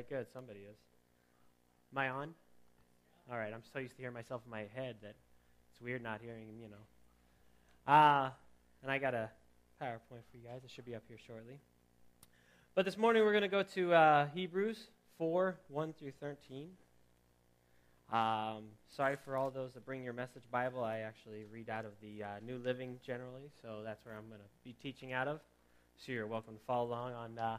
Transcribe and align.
right, 0.00 0.08
good. 0.08 0.26
Somebody 0.32 0.60
is. 0.60 0.78
Am 1.92 1.98
I 1.98 2.08
on? 2.08 2.30
All 3.30 3.36
right, 3.36 3.52
I'm 3.52 3.62
so 3.70 3.80
used 3.80 3.96
to 3.96 4.00
hearing 4.00 4.14
myself 4.14 4.40
in 4.46 4.50
my 4.50 4.64
head 4.74 4.96
that 5.02 5.14
it's 5.70 5.80
weird 5.82 6.02
not 6.02 6.22
hearing, 6.22 6.46
you 6.58 6.68
know. 6.70 7.92
Uh, 7.92 8.30
and 8.82 8.90
I 8.90 8.96
got 8.96 9.12
a 9.12 9.28
PowerPoint 9.78 10.24
for 10.30 10.38
you 10.38 10.44
guys. 10.44 10.62
It 10.64 10.70
should 10.70 10.86
be 10.86 10.94
up 10.94 11.02
here 11.06 11.18
shortly. 11.26 11.58
But 12.74 12.86
this 12.86 12.96
morning 12.96 13.24
we're 13.24 13.32
going 13.32 13.42
to 13.42 13.48
go 13.48 13.62
to 13.62 13.92
uh, 13.92 14.26
Hebrews 14.32 14.86
4 15.18 15.58
1 15.68 15.94
through 15.98 16.12
13. 16.18 16.68
Um, 18.10 18.68
sorry 18.96 19.16
for 19.22 19.36
all 19.36 19.50
those 19.50 19.74
that 19.74 19.84
bring 19.84 20.02
your 20.02 20.14
message 20.14 20.44
Bible. 20.50 20.82
I 20.82 21.00
actually 21.00 21.44
read 21.52 21.68
out 21.68 21.84
of 21.84 21.92
the 22.00 22.22
uh, 22.22 22.26
New 22.42 22.56
Living 22.56 22.98
generally, 23.04 23.50
so 23.60 23.82
that's 23.84 24.02
where 24.06 24.14
I'm 24.14 24.28
going 24.28 24.40
to 24.40 24.48
be 24.64 24.74
teaching 24.82 25.12
out 25.12 25.28
of. 25.28 25.40
So 25.98 26.12
you're 26.12 26.26
welcome 26.26 26.54
to 26.54 26.60
follow 26.66 26.88
along 26.88 27.12
on, 27.12 27.38
uh, 27.38 27.58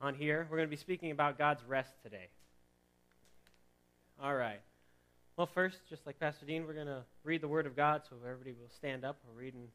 on 0.00 0.14
here. 0.14 0.46
We're 0.50 0.56
going 0.56 0.68
to 0.68 0.70
be 0.70 0.76
speaking 0.76 1.10
about 1.10 1.38
God's 1.38 1.62
rest 1.64 1.92
today. 2.02 2.28
All 4.22 4.34
right. 4.34 4.60
Well, 5.36 5.46
first, 5.46 5.78
just 5.88 6.06
like 6.06 6.20
Pastor 6.20 6.46
Dean, 6.46 6.66
we're 6.66 6.74
going 6.74 6.86
to 6.86 7.02
read 7.24 7.40
the 7.40 7.48
Word 7.48 7.66
of 7.66 7.74
God, 7.74 8.02
so 8.08 8.16
everybody 8.24 8.52
will 8.52 8.70
stand 8.76 9.04
up. 9.04 9.16
We're 9.26 9.42
reading 9.42 9.66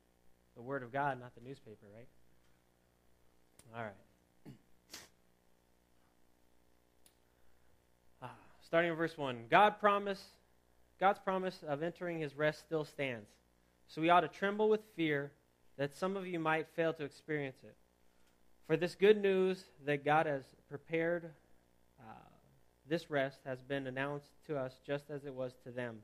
the 0.56 0.62
Word 0.62 0.84
of 0.84 0.94
God, 0.94 1.20
not 1.20 1.36
the 1.36 1.42
newspaper, 1.48 1.86
right? 1.96 2.08
All 3.76 3.84
right. 3.84 4.54
Ah, 8.22 8.32
starting 8.66 8.92
in 8.92 8.98
verse 8.98 9.18
1. 9.18 9.46
God 9.50 9.80
promise, 9.80 10.24
God's 11.00 11.20
promise 11.20 11.60
of 11.68 11.84
entering 11.84 12.20
his 12.20 12.36
rest 12.36 12.60
still 12.60 12.86
stands. 12.86 13.30
So 13.88 14.02
we 14.02 14.10
ought 14.10 14.22
to 14.22 14.28
tremble 14.28 14.70
with 14.70 14.82
fear 14.96 15.32
that 15.78 15.96
some 15.96 16.16
of 16.16 16.26
you 16.26 16.40
might 16.40 16.68
fail 16.76 16.94
to 16.94 17.04
experience 17.04 17.58
it. 17.64 17.76
For 18.70 18.78
this 18.78 18.94
good 18.94 19.20
news 19.20 19.64
that 19.88 20.06
God 20.06 20.28
has 20.28 20.44
prepared 20.70 21.32
uh, 22.00 22.30
this 22.88 23.10
rest 23.10 23.40
has 23.44 23.64
been 23.64 23.88
announced 23.88 24.30
to 24.46 24.60
us 24.60 24.74
just 24.86 25.06
as 25.10 25.26
it 25.26 25.34
was 25.34 25.54
to 25.64 25.72
them. 25.72 26.02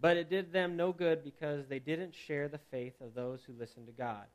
But 0.00 0.16
it 0.16 0.30
did 0.30 0.52
them 0.52 0.76
no 0.76 0.92
good 0.92 1.24
because 1.24 1.66
they 1.66 1.80
didn't 1.80 2.14
share 2.14 2.46
the 2.46 2.60
faith 2.70 2.92
of 3.00 3.14
those 3.14 3.40
who 3.44 3.52
listened 3.58 3.86
to 3.86 3.92
God. 3.92 4.26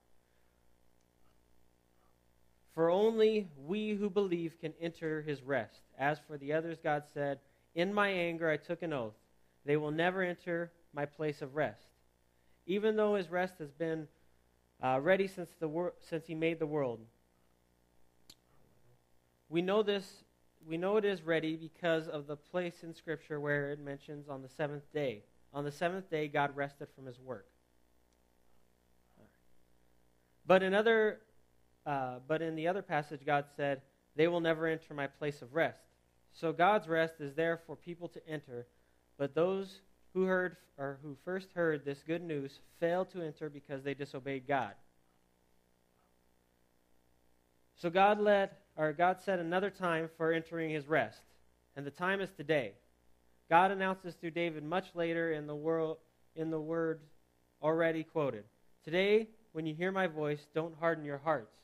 For 2.75 2.90
only 2.90 3.47
we 3.66 3.92
who 3.92 4.09
believe 4.09 4.59
can 4.59 4.73
enter 4.81 5.22
his 5.22 5.42
rest. 5.42 5.80
As 5.97 6.20
for 6.28 6.38
the 6.38 6.52
others, 6.52 6.80
God 6.84 7.03
said, 7.14 7.40
In 7.75 7.94
my 7.94 8.09
anger 8.09 8.50
I 8.50 8.58
took 8.58 8.81
an 8.81 8.92
oath. 8.92 9.16
They 9.64 9.78
will 9.78 9.92
never 9.92 10.22
enter 10.22 10.70
my 10.94 11.06
place 11.06 11.42
of 11.42 11.56
rest. 11.56 11.88
Even 12.66 12.97
though 12.97 13.16
his 13.16 13.30
rest 13.30 13.53
has 13.59 13.72
been 13.72 14.09
uh, 14.84 15.00
ready 15.02 15.28
since, 15.28 15.50
the 15.59 15.67
wor- 15.67 15.94
since 16.00 16.28
he 16.28 16.36
made 16.36 16.59
the 16.59 16.67
world. 16.67 17.00
We 19.50 19.62
know 19.62 19.81
this. 19.81 20.23
We 20.67 20.78
know 20.78 20.98
it 20.98 21.06
is 21.06 21.22
ready 21.23 21.56
because 21.56 22.08
of 22.08 22.28
the 22.28 22.36
place 22.36 22.84
in 22.84 22.94
Scripture 22.94 23.40
where 23.40 23.72
it 23.72 23.80
mentions 23.80 24.30
on 24.30 24.42
the 24.42 24.50
seventh 24.50 24.92
day. 24.94 25.23
On 25.53 25.64
the 25.64 25.72
seventh 25.72 26.09
day, 26.09 26.28
God 26.28 26.56
rested 26.56 26.88
from 26.95 27.06
his 27.06 27.20
work. 27.20 27.48
But 30.45 30.64
in 30.64 30.73
other 30.73 31.20
uh, 31.86 32.20
but 32.28 32.42
in 32.42 32.56
the 32.56 32.68
other 32.68 32.81
passage, 32.81 33.22
God 33.25 33.45
said, 33.56 33.81
They 34.16 34.28
will 34.28 34.40
never 34.40 34.68
enter 34.68 34.94
my 34.94 35.08
place 35.08 35.42
of 35.42 35.53
rest. 35.53 35.81
So 36.31 36.52
God's 36.52 36.88
rest 36.88 37.16
is 37.20 37.36
there 37.36 37.58
for 37.58 37.75
people 37.75 38.08
to 38.09 38.28
enter, 38.28 38.66
but 39.18 39.36
those 39.36 39.81
who 40.14 40.25
heard 40.25 40.58
or 40.78 40.97
who 41.03 41.16
first 41.23 41.47
heard 41.53 41.86
this 41.86 42.03
good 42.06 42.22
news 42.22 42.59
failed 42.80 43.11
to 43.11 43.22
enter 43.22 43.50
because 43.50 43.83
they 43.83 43.94
disobeyed 43.94 44.47
God. 44.47 44.73
So 47.75 47.89
God 47.89 48.19
let 48.19 48.59
or 48.75 48.94
God 48.94 49.22
set 49.22 49.39
another 49.39 49.69
time 49.69 50.09
for 50.17 50.31
entering 50.31 50.72
his 50.72 50.88
rest, 50.88 51.22
and 51.75 51.86
the 51.86 51.91
time 51.91 52.22
is 52.22 52.31
today. 52.31 52.73
God 53.50 53.72
announces 53.72 54.16
through 54.16 54.31
David 54.31 54.64
much 54.64 54.88
later 54.95 55.34
in 55.34 55.47
the 55.47 55.56
world 55.56 55.97
in 56.36 56.50
the 56.50 56.59
word 56.59 57.02
already 57.62 58.03
quoted. 58.03 58.46
Today, 58.84 59.28
when 59.52 59.66
you 59.66 59.75
hear 59.75 59.91
my 59.91 60.07
voice, 60.07 60.47
don't 60.56 60.75
harden 60.79 61.06
your 61.06 61.19
hearts 61.19 61.56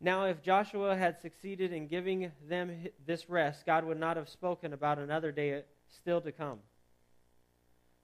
now, 0.00 0.26
if 0.26 0.42
Joshua 0.42 0.94
had 0.94 1.20
succeeded 1.20 1.72
in 1.72 1.86
giving 1.86 2.30
them 2.48 2.86
this 3.06 3.30
rest, 3.30 3.64
God 3.64 3.84
would 3.84 3.98
not 3.98 4.16
have 4.16 4.28
spoken 4.28 4.72
about 4.74 4.98
another 4.98 5.32
day 5.32 5.62
still 5.94 6.20
to 6.20 6.32
come. 6.32 6.58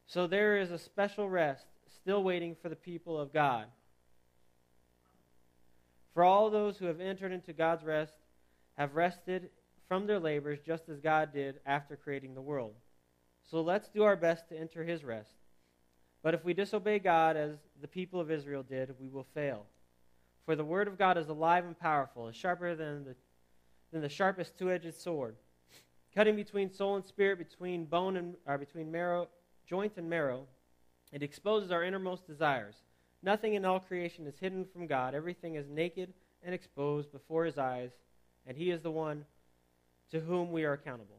So 0.07 0.27
there 0.27 0.59
is 0.59 0.71
a 0.71 0.79
special 0.79 1.29
rest 1.29 1.67
still 2.03 2.23
waiting 2.23 2.57
for 2.61 2.69
the 2.69 2.77
people 2.77 3.19
of 3.19 3.33
God. 3.33 3.67
For 6.15 6.25
all 6.25 6.51
those 6.51 6.77
who 6.77 6.87
have 6.87 7.01
entered 7.01 7.33
into 7.33 7.53
God's 7.53 7.85
rest 7.85 8.13
have 8.77 8.95
rested 8.95 9.51
from 9.89 10.07
their 10.07 10.19
labors 10.19 10.59
just 10.67 10.89
as 10.89 11.01
God 11.01 11.33
did 11.33 11.61
after 11.65 11.97
creating 11.97 12.35
the 12.35 12.41
world. 12.41 12.75
So 13.51 13.61
let's 13.61 13.89
do 13.89 14.03
our 14.03 14.17
best 14.17 14.49
to 14.49 14.59
enter 14.59 14.85
his 14.85 15.05
rest. 15.05 15.35
But 16.23 16.35
if 16.35 16.45
we 16.45 16.55
disobey 16.55 16.99
God 16.99 17.37
as 17.37 17.53
the 17.81 17.89
people 17.89 18.21
of 18.21 18.31
Israel 18.31 18.63
did, 18.63 18.95
we 19.01 19.09
will 19.09 19.27
fail. 19.35 19.67
For 20.47 20.57
the 20.57 20.65
word 20.65 20.89
of 20.89 20.99
God 20.99 21.19
is 21.19 21.29
alive 21.29 21.65
and 21.65 21.79
powerful, 21.79 22.29
is 22.29 22.37
sharper 22.37 22.75
than 22.75 23.05
the, 23.05 23.15
than 23.93 24.03
the 24.03 24.09
sharpest 24.09 24.59
two-edged 24.59 24.95
sword, 24.95 25.37
cutting 26.15 26.37
between 26.37 26.73
soul 26.73 26.97
and 26.97 27.05
spirit, 27.05 27.39
between 27.39 27.85
bone 27.85 28.17
and 28.17 28.35
or 28.47 28.59
between 28.59 28.91
marrow, 28.91 29.29
joint 29.67 29.95
and 29.97 30.09
marrow. 30.09 30.47
It 31.13 31.23
exposes 31.23 31.71
our 31.71 31.85
innermost 31.85 32.27
desires. 32.27 32.77
Nothing 33.23 33.55
in 33.55 33.65
all 33.65 33.81
creation 33.81 34.27
is 34.27 34.39
hidden 34.39 34.65
from 34.73 34.87
God. 34.87 35.15
Everything 35.15 35.55
is 35.55 35.69
naked 35.69 36.13
and 36.43 36.55
exposed 36.55 37.13
before 37.13 37.45
his 37.45 37.59
eyes, 37.59 37.91
and 38.47 38.57
he 38.57 38.71
is 38.71 38.81
the 38.81 38.91
one 38.91 39.25
to 40.11 40.21
whom 40.21 40.51
we 40.51 40.65
are 40.65 40.73
accountable. 40.73 41.19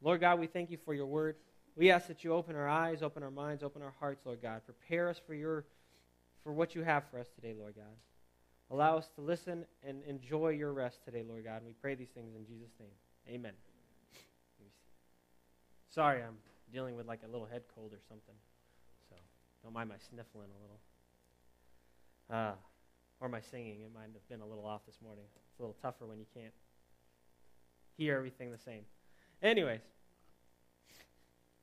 Lord 0.00 0.20
God, 0.20 0.38
we 0.38 0.46
thank 0.46 0.70
you 0.70 0.78
for 0.84 0.94
your 0.94 1.06
word. 1.06 1.36
We 1.76 1.90
ask 1.90 2.08
that 2.08 2.24
you 2.24 2.32
open 2.32 2.56
our 2.56 2.68
eyes, 2.68 3.02
open 3.02 3.22
our 3.22 3.30
minds, 3.30 3.62
open 3.62 3.82
our 3.82 3.94
hearts, 3.98 4.24
Lord 4.24 4.40
God. 4.42 4.62
Prepare 4.64 5.08
us 5.08 5.20
for 5.26 5.34
your 5.34 5.64
for 6.42 6.52
what 6.52 6.74
you 6.74 6.82
have 6.82 7.04
for 7.10 7.18
us 7.18 7.28
today, 7.34 7.54
Lord 7.58 7.74
God. 7.76 7.84
Allow 8.70 8.96
us 8.96 9.08
to 9.16 9.20
listen 9.20 9.66
and 9.86 10.02
enjoy 10.04 10.50
your 10.50 10.72
rest 10.72 11.04
today, 11.04 11.24
Lord 11.26 11.44
God. 11.44 11.56
And 11.56 11.66
we 11.66 11.74
pray 11.74 11.94
these 11.94 12.10
things 12.14 12.34
in 12.34 12.46
Jesus' 12.46 12.72
name. 12.78 12.88
Amen. 13.28 13.69
Sorry, 15.90 16.22
I'm 16.22 16.38
dealing 16.72 16.96
with 16.96 17.06
like 17.06 17.20
a 17.26 17.30
little 17.30 17.46
head 17.46 17.62
cold 17.74 17.92
or 17.92 18.00
something. 18.08 18.34
So 19.08 19.16
don't 19.64 19.74
mind 19.74 19.88
my 19.88 19.98
sniffling 19.98 20.48
a 20.48 20.60
little. 20.62 20.80
Uh, 22.30 22.54
or 23.20 23.28
my 23.28 23.40
singing. 23.40 23.80
It 23.82 23.92
might 23.92 24.02
have 24.02 24.28
been 24.28 24.40
a 24.40 24.46
little 24.46 24.64
off 24.64 24.86
this 24.86 24.98
morning. 25.02 25.24
It's 25.50 25.58
a 25.58 25.62
little 25.62 25.76
tougher 25.82 26.06
when 26.06 26.18
you 26.18 26.26
can't 26.34 26.54
hear 27.96 28.16
everything 28.16 28.50
the 28.50 28.58
same. 28.58 28.82
Anyways, 29.42 29.80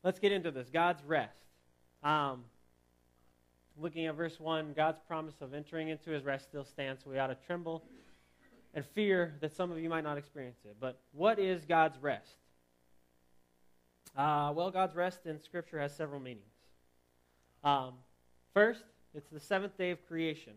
let's 0.04 0.20
get 0.20 0.32
into 0.32 0.52
this 0.52 0.70
God's 0.70 1.04
rest. 1.04 1.46
Um, 2.04 2.44
looking 3.80 4.06
at 4.06 4.16
verse 4.16 4.40
1, 4.40 4.74
God's 4.76 5.00
promise 5.08 5.36
of 5.42 5.54
entering 5.54 5.90
into 5.90 6.12
his 6.12 6.24
rest 6.24 6.46
still 6.46 6.66
stands, 6.66 7.04
so 7.04 7.10
we 7.10 7.18
ought 7.18 7.28
to 7.28 7.38
tremble 7.48 7.84
and 8.74 8.86
fear 8.86 9.36
that 9.42 9.56
some 9.56 9.72
of 9.72 9.80
you 9.80 9.90
might 9.90 10.04
not 10.04 10.18
experience 10.18 10.60
it. 10.66 10.76
But 10.80 11.00
what 11.12 11.40
is 11.40 11.66
God's 11.66 11.98
rest? 12.00 12.36
Uh, 14.18 14.52
well, 14.56 14.72
God's 14.72 14.96
rest 14.96 15.28
in 15.28 15.40
Scripture 15.40 15.80
has 15.80 15.96
several 15.96 16.20
meanings. 16.20 16.42
Um, 17.64 17.94
first, 18.54 18.84
it's 19.14 19.30
the 19.30 19.40
seventh 19.40 19.78
day 19.78 19.92
of 19.92 20.06
creation. 20.08 20.54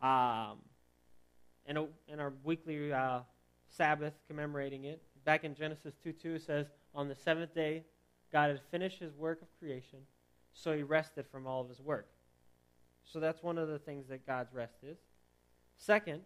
Um, 0.00 0.58
in, 1.66 1.76
a, 1.76 1.86
in 2.06 2.20
our 2.20 2.32
weekly 2.44 2.92
uh, 2.92 3.20
Sabbath 3.68 4.14
commemorating 4.28 4.84
it, 4.84 5.02
back 5.24 5.42
in 5.42 5.56
Genesis 5.56 5.94
2 6.04 6.12
2 6.12 6.38
says, 6.38 6.66
On 6.94 7.08
the 7.08 7.16
seventh 7.16 7.52
day, 7.52 7.82
God 8.32 8.50
had 8.50 8.60
finished 8.70 9.00
his 9.00 9.12
work 9.14 9.42
of 9.42 9.48
creation 9.58 9.98
so 10.54 10.76
he 10.76 10.82
rested 10.82 11.26
from 11.26 11.46
all 11.46 11.62
of 11.62 11.68
his 11.68 11.80
work. 11.80 12.06
So 13.04 13.18
that's 13.18 13.42
one 13.42 13.58
of 13.58 13.68
the 13.68 13.78
things 13.78 14.06
that 14.08 14.26
God's 14.26 14.54
rest 14.54 14.76
is. 14.82 14.98
Second, 15.76 16.22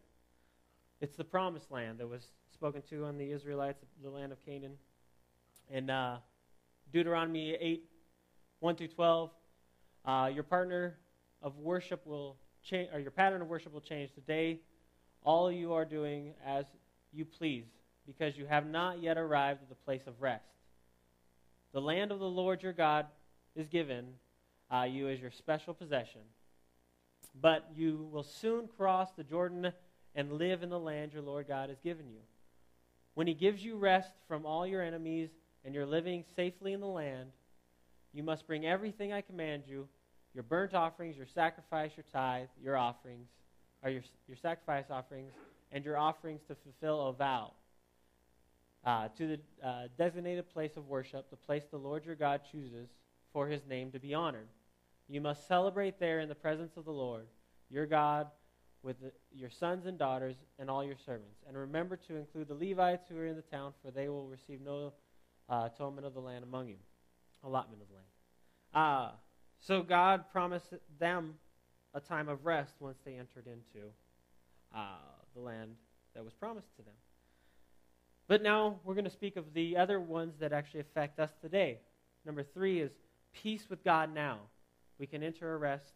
it's 1.01 1.17
the 1.17 1.25
promised 1.25 1.71
land 1.71 1.99
that 1.99 2.09
was 2.09 2.27
spoken 2.53 2.83
to 2.91 3.05
on 3.05 3.17
the 3.17 3.31
Israelites, 3.31 3.83
the 4.03 4.11
land 4.11 4.33
of 4.33 4.45
Canaan. 4.45 4.73
In 5.71 5.91
uh, 5.91 6.19
Deuteronomy 6.93 7.57
8, 7.59 7.85
1 8.61 8.77
through 8.77 8.89
12, 8.89 9.31
uh, 10.05 10.31
your 10.33 10.45
partner 10.45 10.99
of 11.43 11.59
worship 11.59 12.07
will 12.07 12.37
change, 12.63 12.89
or 12.93 13.01
your 13.01 13.11
pattern 13.11 13.43
of 13.43 13.49
worship 13.49 13.73
will 13.73 13.81
change. 13.81 14.13
Today, 14.15 14.61
all 15.25 15.51
you 15.51 15.73
are 15.73 15.85
doing 15.85 16.35
as 16.45 16.65
you 17.13 17.25
please, 17.25 17.65
because 18.07 18.37
you 18.37 18.47
have 18.47 18.67
not 18.67 19.03
yet 19.03 19.19
arrived 19.19 19.63
at 19.63 19.69
the 19.69 19.75
place 19.75 20.07
of 20.07 20.21
rest. 20.21 20.45
The 21.73 21.81
land 21.81 22.13
of 22.13 22.19
the 22.19 22.25
Lord 22.25 22.63
your 22.63 22.73
God 22.73 23.07
is 23.55 23.69
given 23.69 24.07
uh, 24.71 24.87
you 24.89 25.09
as 25.09 25.21
your 25.21 25.31
special 25.31 25.75
possession. 25.75 26.21
But 27.41 27.69
you 27.75 28.09
will 28.11 28.23
soon 28.23 28.69
cross 28.77 29.11
the 29.17 29.25
Jordan 29.25 29.73
and 30.15 30.33
live 30.33 30.63
in 30.63 30.71
the 30.71 30.79
land 30.79 31.13
your 31.13 31.23
Lord 31.23 31.49
God 31.49 31.69
has 31.69 31.79
given 31.81 32.09
you. 32.09 32.21
When 33.15 33.27
he 33.27 33.35
gives 33.35 33.63
you 33.63 33.77
rest 33.77 34.11
from 34.29 34.47
all 34.47 34.67
your 34.67 34.83
enemies 34.83 35.31
and 35.67 35.75
you're 35.75 35.85
living 35.85 36.25
safely 36.37 36.73
in 36.73 36.81
the 36.81 36.87
land, 36.87 37.31
you 38.13 38.23
must 38.23 38.47
bring 38.47 38.65
everything 38.65 39.13
I 39.13 39.21
command 39.21 39.65
you 39.67 39.89
your 40.33 40.43
burnt 40.43 40.75
offerings, 40.75 41.17
your 41.17 41.27
sacrifice, 41.27 41.93
your 41.97 42.05
tithe, 42.13 42.49
your 42.63 42.77
offerings, 42.77 43.27
or 43.83 43.89
your, 43.89 44.03
your 44.29 44.37
sacrifice 44.37 44.85
offerings, 44.91 45.33
and 45.73 45.83
your 45.83 45.97
offerings 45.97 46.43
to 46.47 46.55
fulfill 46.55 47.09
a 47.09 47.13
vow. 47.15 47.53
Uh, 48.85 49.09
to 49.17 49.27
the 49.27 49.67
uh, 49.67 49.89
designated 49.97 50.49
place 50.53 50.77
of 50.77 50.87
worship, 50.89 51.31
the 51.31 51.37
place 51.37 51.63
the 51.71 51.79
Lord 51.79 52.05
your 52.05 52.15
God 52.15 52.43
chooses 52.53 52.91
for 53.33 53.49
his 53.49 53.63
name 53.67 53.91
to 53.93 53.99
be 53.99 54.13
honored. 54.13 54.49
You 55.09 55.23
must 55.23 55.49
celebrate 55.49 55.99
there 55.99 56.21
in 56.21 56.29
the 56.29 56.35
presence 56.35 56.77
of 56.77 56.85
the 56.85 56.93
Lord, 56.93 57.27
your 57.71 57.87
God, 57.87 58.27
with 58.83 59.01
the, 59.01 59.11
your 59.35 59.51
sons 59.51 59.87
and 59.87 59.99
daughters 59.99 60.37
and 60.59 60.69
all 60.69 60.85
your 60.85 60.99
servants. 61.05 61.39
And 61.49 61.57
remember 61.57 61.97
to 61.97 62.17
include 62.17 62.49
the 62.49 62.55
Levites 62.55 63.09
who 63.09 63.17
are 63.17 63.27
in 63.27 63.37
the 63.37 63.43
town, 63.43 63.73
for 63.83 63.91
they 63.91 64.09
will 64.09 64.27
receive 64.27 64.61
no 64.61 64.93
uh, 65.49 65.69
atonement 65.73 66.07
of 66.07 66.15
the 66.15 66.21
land 66.21 66.45
among 66.45 66.69
you, 66.69 66.77
allotment 67.45 67.83
of 67.83 67.89
the 67.89 67.95
land. 67.95 68.07
Uh, 68.75 69.13
so 69.61 69.83
God 69.83 70.25
promised 70.33 70.75
them 70.99 71.35
a 71.95 72.01
time 72.01 72.29
of 72.29 72.45
rest 72.45 72.75
once 72.81 72.99
they 73.05 73.15
entered 73.15 73.47
into 73.47 73.87
uh, 74.75 74.99
the 75.35 75.41
land 75.41 75.73
that 76.15 76.25
was 76.25 76.35
promised 76.35 76.75
to 76.77 76.83
them. 76.83 76.95
But 78.29 78.43
now 78.43 78.81
we're 78.85 78.95
going 78.95 79.05
to 79.05 79.11
speak 79.11 79.37
of 79.37 79.55
the 79.55 79.77
other 79.77 80.01
ones 80.01 80.35
that 80.41 80.53
actually 80.53 80.81
affect 80.81 81.19
us 81.19 81.31
today. 81.41 81.79
Number 82.25 82.43
three 82.43 82.81
is 82.81 82.91
peace 83.33 83.65
with 83.71 83.85
God 83.85 84.13
now. 84.13 84.41
We 84.99 85.07
can 85.07 85.23
enter 85.23 85.55
a 85.55 85.59
rest 85.59 85.95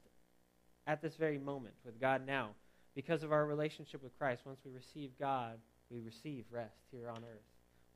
at 0.86 1.02
this 1.02 1.16
very 1.16 1.38
moment 1.38 1.74
with 1.84 2.00
God 2.00 2.26
now 2.26 2.50
because 2.94 3.22
of 3.22 3.32
our 3.32 3.46
relationship 3.46 4.02
with 4.02 4.16
Christ. 4.18 4.42
Once 4.44 4.60
we 4.64 4.70
receive 4.70 5.10
God, 5.18 5.58
we 5.90 6.00
receive 6.00 6.44
rest 6.50 6.78
here 6.90 7.08
on 7.08 7.18
earth. 7.18 7.49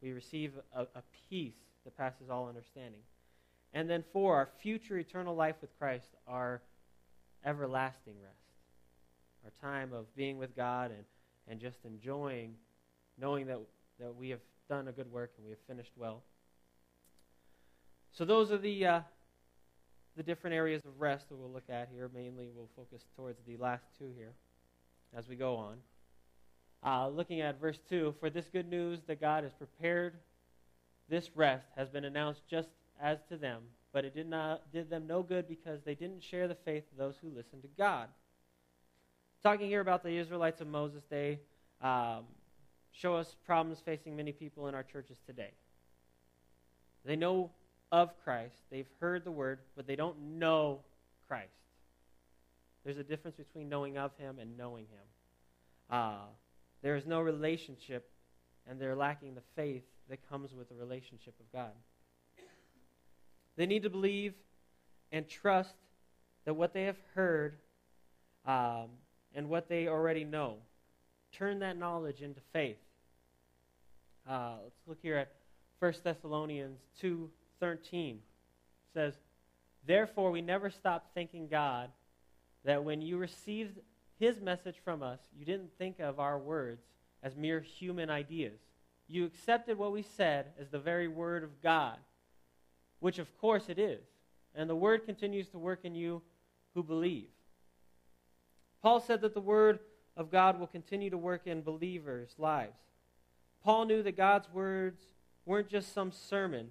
We 0.05 0.12
receive 0.12 0.53
a, 0.77 0.83
a 0.83 1.03
peace 1.31 1.56
that 1.85 1.97
passes 1.97 2.29
all 2.29 2.47
understanding. 2.47 3.01
And 3.73 3.89
then, 3.89 4.05
four, 4.12 4.37
our 4.37 4.51
future 4.62 4.99
eternal 4.99 5.35
life 5.35 5.56
with 5.62 5.71
Christ, 5.79 6.09
our 6.29 6.61
everlasting 7.43 8.12
rest. 8.23 8.37
Our 9.45 9.71
time 9.71 9.95
of 9.95 10.15
being 10.15 10.37
with 10.37 10.55
God 10.55 10.91
and, 10.91 11.05
and 11.49 11.59
just 11.59 11.79
enjoying, 11.87 12.53
knowing 13.19 13.47
that, 13.47 13.59
that 13.99 14.15
we 14.15 14.29
have 14.29 14.41
done 14.69 14.89
a 14.89 14.93
good 14.93 15.11
work 15.11 15.33
and 15.39 15.47
we 15.47 15.53
have 15.53 15.61
finished 15.67 15.93
well. 15.97 16.23
So, 18.12 18.27
those 18.27 18.53
are 18.53 18.59
the, 18.59 18.87
uh, 18.87 19.01
the 20.19 20.23
different 20.23 20.55
areas 20.55 20.85
of 20.85 21.01
rest 21.01 21.31
that 21.31 21.37
we'll 21.37 21.51
look 21.51 21.71
at 21.71 21.89
here. 21.91 22.11
Mainly, 22.15 22.51
we'll 22.55 22.69
focus 22.77 23.06
towards 23.17 23.41
the 23.47 23.56
last 23.56 23.87
two 23.99 24.11
here 24.15 24.35
as 25.17 25.29
we 25.29 25.35
go 25.35 25.56
on. 25.56 25.79
Uh, 26.85 27.09
looking 27.09 27.41
at 27.41 27.61
verse 27.61 27.79
2 27.89 28.15
For 28.21 28.29
this 28.29 28.49
good 28.53 28.69
news 28.69 29.01
that 29.07 29.21
God 29.21 29.45
has 29.45 29.53
prepared 29.53 30.15
this 31.09 31.31
rest 31.35 31.67
has 31.77 31.89
been 31.89 32.05
announced 32.05 32.43
just 32.49 32.69
as 33.01 33.19
to 33.29 33.37
them, 33.37 33.63
but 33.93 34.05
it 34.05 34.15
did, 34.15 34.29
not, 34.29 34.71
did 34.73 34.91
them 34.91 35.07
no 35.07 35.23
good 35.23 35.49
because 35.49 35.81
they 35.85 35.95
didn't 35.95 36.23
share 36.23 36.49
the 36.49 36.55
faith 36.55 36.85
of 36.93 36.99
those 36.99 37.15
who 37.21 37.29
listened 37.29 37.63
to 37.63 37.69
God. 37.77 38.09
Talking 39.43 39.69
here 39.69 39.81
about 39.81 40.03
the 40.03 40.17
Israelites 40.17 40.61
of 40.61 40.67
Moses' 40.67 41.03
day, 41.11 41.41
um, 41.83 42.25
show 42.93 43.15
us 43.15 43.37
problems 43.45 43.81
facing 43.85 44.17
many 44.17 44.33
people 44.33 44.69
in 44.69 44.75
our 44.75 44.83
churches 44.83 45.19
today. 45.27 45.51
They 47.05 47.17
know 47.17 47.51
of 47.93 48.11
Christ, 48.25 48.57
they've 48.71 48.89
heard 49.01 49.25
the 49.25 49.31
word, 49.31 49.59
but 49.77 49.87
they 49.87 49.97
don't 49.97 50.39
know 50.39 50.81
Christ. 51.29 51.51
There's 52.85 52.99
a 52.99 53.05
difference 53.05 53.37
between 53.37 53.69
knowing 53.69 53.99
of 53.99 54.13
him 54.17 54.39
and 54.39 54.57
knowing 54.57 54.85
him. 54.85 55.05
Uh, 55.91 56.27
there 56.85 56.97
is 56.97 57.07
no 57.07 57.23
relationship, 57.23 58.11
and 58.69 58.79
they're 58.79 58.95
lacking 58.95 59.35
the 59.35 59.43
faith 59.57 59.85
that 60.11 60.29
comes 60.29 60.53
with 60.53 60.69
the 60.69 60.75
relationship 60.75 61.33
of 61.41 61.51
God. 61.51 61.73
They 63.57 63.65
need 63.65 63.85
to 63.85 63.91
believe 63.91 64.35
and 65.11 65.27
trust 65.27 65.75
that 66.45 66.53
what 66.53 66.75
they 66.75 66.83
have 66.83 66.99
heard 67.15 67.57
um, 68.45 68.89
and 69.35 69.49
what 69.49 69.67
they 69.67 69.89
already 69.89 70.25
know, 70.25 70.57
turn 71.33 71.61
that 71.61 71.79
knowledge 71.79 72.21
into 72.21 72.43
faith. 72.53 72.77
Uh, 74.29 74.57
let's 74.63 74.77
look 74.87 74.99
here 75.01 75.17
at 75.17 75.33
1 75.79 75.95
Thessalonians 76.05 76.81
2.13. 77.03 78.17
It 78.17 78.21
says, 78.93 79.15
Therefore 79.87 80.31
we 80.31 80.43
never 80.43 80.69
stop 80.69 81.07
thanking 81.15 81.49
God 81.49 81.89
that 82.67 82.85
when 82.85 83.01
you 83.01 83.17
received 83.17 83.79
his 84.19 84.41
message 84.41 84.77
from 84.85 85.03
us, 85.03 85.21
you 85.37 85.45
didn't 85.45 85.77
think 85.79 86.01
of 86.01 86.21
our 86.21 86.39
words 86.39 86.83
as 87.23 87.37
mere 87.37 87.61
human 87.61 88.11
ideas. 88.11 88.59
You 89.09 89.25
accepted 89.25 89.79
what 89.79 89.93
we 89.93 90.03
said 90.03 90.47
as 90.59 90.69
the 90.69 90.79
very 90.79 91.09
word 91.09 91.45
of 91.45 91.63
God 91.63 91.99
which 93.05 93.19
of 93.19 93.39
course 93.39 93.69
it 93.69 93.79
is. 93.79 94.01
And 94.55 94.71
the 94.71 94.75
word 94.75 95.05
continues 95.05 95.51
to 95.51 95.59
work 95.59 95.81
in 95.85 95.95
you 95.95 96.23
who 96.73 96.83
believe. 96.83 97.29
Paul 98.81 98.99
said 98.99 99.21
that 99.21 99.35
the 99.35 99.43
word 99.43 99.81
of 100.17 100.31
God 100.31 100.59
will 100.59 100.67
continue 100.67 101.11
to 101.11 101.19
work 101.19 101.43
in 101.47 101.61
believers' 101.61 102.35
lives. 102.39 102.79
Paul 103.63 103.85
knew 103.85 104.03
that 104.03 104.17
God's 104.17 104.51
words 104.55 105.03
weren't 105.45 105.69
just 105.69 105.93
some 105.93 106.13
sermon, 106.13 106.71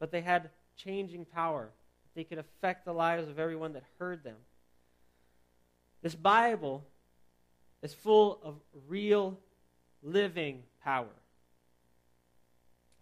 but 0.00 0.10
they 0.10 0.22
had 0.22 0.50
changing 0.76 1.24
power. 1.24 1.70
They 2.16 2.24
could 2.24 2.38
affect 2.38 2.84
the 2.84 2.92
lives 2.92 3.28
of 3.28 3.38
everyone 3.38 3.74
that 3.74 3.84
heard 4.00 4.24
them. 4.24 4.38
This 6.02 6.14
Bible 6.14 6.84
is 7.82 7.92
full 7.92 8.40
of 8.42 8.54
real, 8.88 9.38
living 10.02 10.62
power. 10.82 11.06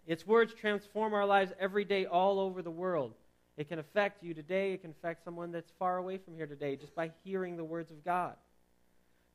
Its 0.06 0.27
words 0.27 0.55
transform 0.55 1.12
our 1.12 1.27
lives 1.27 1.53
every 1.61 1.85
day 1.85 2.06
all 2.06 2.41
over 2.41 2.62
the 2.62 2.71
world. 2.71 3.12
It 3.56 3.69
can 3.69 3.79
affect 3.79 4.23
you 4.23 4.35
today. 4.35 4.73
It 4.73 4.83
can 4.83 4.91
affect 4.91 5.25
someone 5.25 5.53
that's 5.53 5.71
far 5.79 5.99
away 5.99 6.17
from 6.17 6.35
here 6.35 6.47
today 6.47 6.77
just 6.77 6.95
by 6.95 7.11
hearing 7.25 7.56
the 7.56 7.65
words 7.65 7.91
of 7.91 8.05
God. 8.05 8.35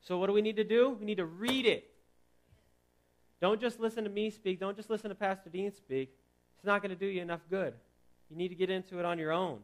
So, 0.00 0.18
what 0.18 0.26
do 0.26 0.32
we 0.32 0.42
need 0.42 0.56
to 0.56 0.64
do? 0.64 0.96
We 0.98 1.06
need 1.06 1.18
to 1.18 1.26
read 1.26 1.66
it. 1.66 1.90
Don't 3.40 3.60
just 3.60 3.78
listen 3.78 4.04
to 4.04 4.10
me 4.10 4.30
speak. 4.30 4.60
Don't 4.60 4.76
just 4.76 4.90
listen 4.90 5.10
to 5.10 5.14
Pastor 5.14 5.50
Dean 5.50 5.70
speak. 5.72 6.10
It's 6.56 6.64
not 6.64 6.82
going 6.82 6.90
to 6.90 6.96
do 6.96 7.06
you 7.06 7.22
enough 7.22 7.40
good. 7.50 7.74
You 8.30 8.36
need 8.36 8.48
to 8.48 8.54
get 8.54 8.70
into 8.70 8.98
it 8.98 9.04
on 9.04 9.18
your 9.18 9.32
own. 9.32 9.58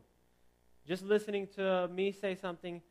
Just 0.87 1.03
listening 1.03 1.49
to 1.56 1.88
me 1.88 2.12
say 2.12 2.35
something 2.35 2.82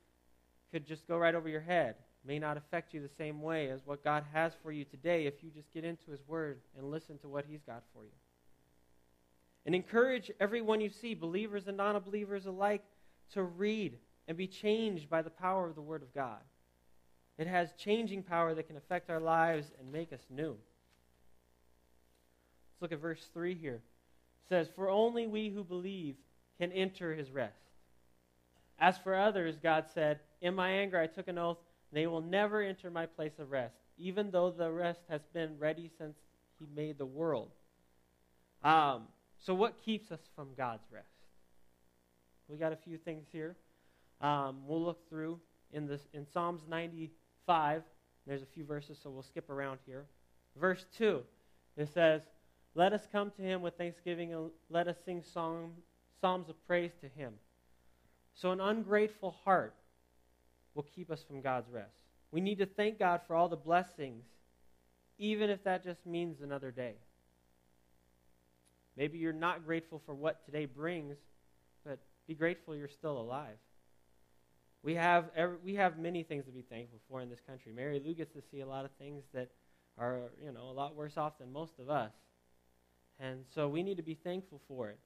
could 0.72 0.86
just 0.86 1.08
go 1.08 1.18
right 1.18 1.36
over 1.36 1.50
your 1.50 1.62
head 1.62 1.96
may 2.26 2.40
not 2.40 2.58
affect 2.58 2.94
you 2.94 3.02
the 3.02 3.10
same 3.18 3.42
way 3.42 3.70
as 3.70 3.82
what 3.86 4.04
God 4.04 4.24
has 4.34 4.54
for 4.62 4.72
you 4.72 4.84
today 4.86 5.26
if 5.26 5.42
you 5.42 5.50
just 5.50 5.72
get 5.74 5.86
into 5.86 6.12
His 6.12 6.20
Word 6.28 6.60
and 6.78 6.92
listen 6.92 7.18
to 7.20 7.30
what 7.30 7.46
He's 7.50 7.62
got 7.66 7.84
for 7.94 8.04
you. 8.04 8.12
And 9.66 9.74
encourage 9.74 10.32
everyone 10.40 10.82
you 10.82 10.90
see, 10.90 11.14
believers 11.14 11.68
and 11.68 11.78
non 11.78 12.00
believers 12.02 12.46
alike, 12.46 12.84
to 13.34 13.44
read 13.44 13.98
and 14.28 14.38
be 14.38 14.48
changed 14.48 15.10
by 15.10 15.22
the 15.22 15.30
power 15.30 15.68
of 15.68 15.76
the 15.76 15.82
Word 15.82 16.02
of 16.02 16.14
God. 16.14 16.40
It 17.38 17.48
has 17.48 17.70
changing 17.78 18.24
power 18.24 18.54
that 18.54 18.68
can 18.68 18.78
affect 18.78 19.10
our 19.10 19.20
lives 19.20 19.68
and 19.80 19.92
make 19.92 20.12
us 20.12 20.22
new. 20.30 20.58
Let's 22.82 22.82
look 22.82 22.92
at 22.92 23.02
verse 23.02 23.30
3 23.34 23.56
here. 23.56 23.76
It 23.76 24.50
says, 24.50 24.68
For 24.76 24.90
only 24.90 25.26
we 25.26 25.50
who 25.50 25.64
believe 25.64 26.16
can 26.60 26.72
enter 26.74 27.16
his 27.16 27.32
rest. 27.32 27.69
As 28.80 28.98
for 28.98 29.16
others, 29.16 29.58
God 29.62 29.86
said, 29.94 30.20
In 30.42 30.56
my 30.56 30.70
anger 30.70 31.00
I 31.00 31.08
took 31.08 31.28
an 31.28 31.38
oath 31.38 31.58
they 31.92 32.08
will 32.08 32.22
never 32.22 32.62
enter 32.62 32.92
my 32.92 33.06
place 33.06 33.40
of 33.40 33.52
rest, 33.52 33.76
even 33.98 34.32
though 34.32 34.52
the 34.52 34.72
rest 34.72 35.02
has 35.10 35.22
been 35.34 35.58
ready 35.58 35.90
since 35.98 36.18
he 36.60 36.68
made 36.76 36.98
the 36.98 37.06
world. 37.06 37.52
Um, 38.64 39.04
so, 39.40 39.54
what 39.54 39.84
keeps 39.84 40.12
us 40.12 40.20
from 40.36 40.50
God's 40.56 40.84
rest? 40.92 41.08
We 42.48 42.58
got 42.58 42.74
a 42.74 42.78
few 42.78 42.98
things 42.98 43.26
here. 43.32 43.56
Um, 44.22 44.68
we'll 44.68 44.84
look 44.84 45.08
through 45.10 45.40
in 45.72 45.88
this 45.88 46.02
in 46.14 46.26
Psalms 46.32 46.62
95. 46.70 47.84
There's 48.28 48.44
a 48.44 48.48
few 48.48 48.66
verses, 48.66 48.98
so 49.02 49.10
we'll 49.10 49.24
skip 49.24 49.50
around 49.50 49.80
here. 49.86 50.06
Verse 50.60 50.86
2, 50.98 51.22
it 51.78 51.90
says, 51.94 52.22
Let 52.76 52.94
us 52.94 53.08
come 53.12 53.32
to 53.32 53.42
him 53.42 53.62
with 53.62 53.76
thanksgiving 53.78 54.34
and 54.34 54.52
let 54.70 54.88
us 54.88 54.98
sing 55.06 55.24
psalms 55.24 56.50
of 56.50 56.68
praise 56.68 56.92
to 57.02 57.08
him. 57.08 57.34
So, 58.42 58.52
an 58.52 58.62
ungrateful 58.62 59.36
heart 59.44 59.76
will 60.74 60.86
keep 60.96 61.12
us 61.12 61.22
from 61.28 61.42
God's 61.42 61.70
rest. 61.70 62.04
We 62.32 62.40
need 62.40 62.60
to 62.60 62.66
thank 62.66 62.98
God 62.98 63.22
for 63.28 63.36
all 63.36 63.50
the 63.50 63.58
blessings, 63.58 64.24
even 65.18 65.50
if 65.50 65.64
that 65.66 65.84
just 65.84 66.06
means 66.06 66.42
another 66.42 66.72
day. 66.72 66.94
Maybe 68.96 69.18
you're 69.18 69.34
not 69.34 69.66
grateful 69.66 70.02
for 70.06 70.14
what 70.14 70.46
today 70.46 70.66
brings, 70.66 71.18
but 71.86 72.00
be 72.28 72.34
grateful 72.36 72.76
you're 72.76 72.88
still 72.88 73.20
alive. 73.20 73.58
We 74.84 74.96
have, 74.96 75.26
every, 75.36 75.58
we 75.64 75.76
have 75.76 75.98
many 75.98 76.24
things 76.24 76.46
to 76.46 76.52
be 76.52 76.62
thankful 76.62 77.00
for 77.10 77.20
in 77.20 77.30
this 77.30 77.42
country. 77.46 77.74
Mary 77.74 78.02
Lou 78.04 78.14
gets 78.14 78.34
to 78.34 78.42
see 78.52 78.62
a 78.62 78.68
lot 78.68 78.86
of 78.86 78.92
things 79.00 79.24
that 79.34 79.50
are, 79.98 80.32
you 80.42 80.54
know, 80.54 80.70
a 80.70 80.72
lot 80.72 80.96
worse 80.96 81.18
off 81.18 81.40
than 81.40 81.52
most 81.52 81.74
of 81.80 81.90
us. 81.90 82.12
And 83.20 83.44
so 83.54 83.68
we 83.68 83.84
need 83.84 83.98
to 83.98 84.04
be 84.04 84.16
thankful 84.16 84.62
for 84.68 84.90
it. 84.90 85.00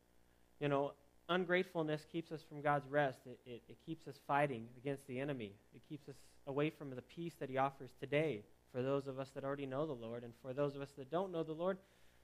You 0.60 0.68
know, 0.68 0.94
ungratefulness 1.30 2.06
keeps 2.12 2.32
us 2.32 2.42
from 2.48 2.62
God's 2.62 2.88
rest. 2.90 3.20
It, 3.26 3.40
it, 3.46 3.62
it, 3.70 3.78
keeps 3.86 4.08
us 4.08 4.16
fighting 4.28 4.68
against 4.78 5.08
the 5.08 5.20
enemy. 5.20 5.54
It 5.76 5.82
keeps 5.88 6.10
us 6.10 6.16
away 6.48 6.70
from 6.70 6.90
the 6.90 7.02
peace 7.02 7.34
that 7.40 7.50
He 7.50 7.58
offers 7.58 7.92
today 8.00 8.44
for 8.72 8.82
those 8.82 9.08
of 9.08 9.20
us 9.20 9.30
that 9.36 9.44
already 9.44 9.66
know 9.66 9.86
the 9.86 9.94
Lord. 9.94 10.24
And 10.24 10.34
for 10.42 10.54
those 10.54 10.76
of 10.76 10.82
us 10.82 10.92
that 10.98 11.12
don't 11.12 11.32
know 11.32 11.44
the 11.44 11.54
Lord, 11.54 11.78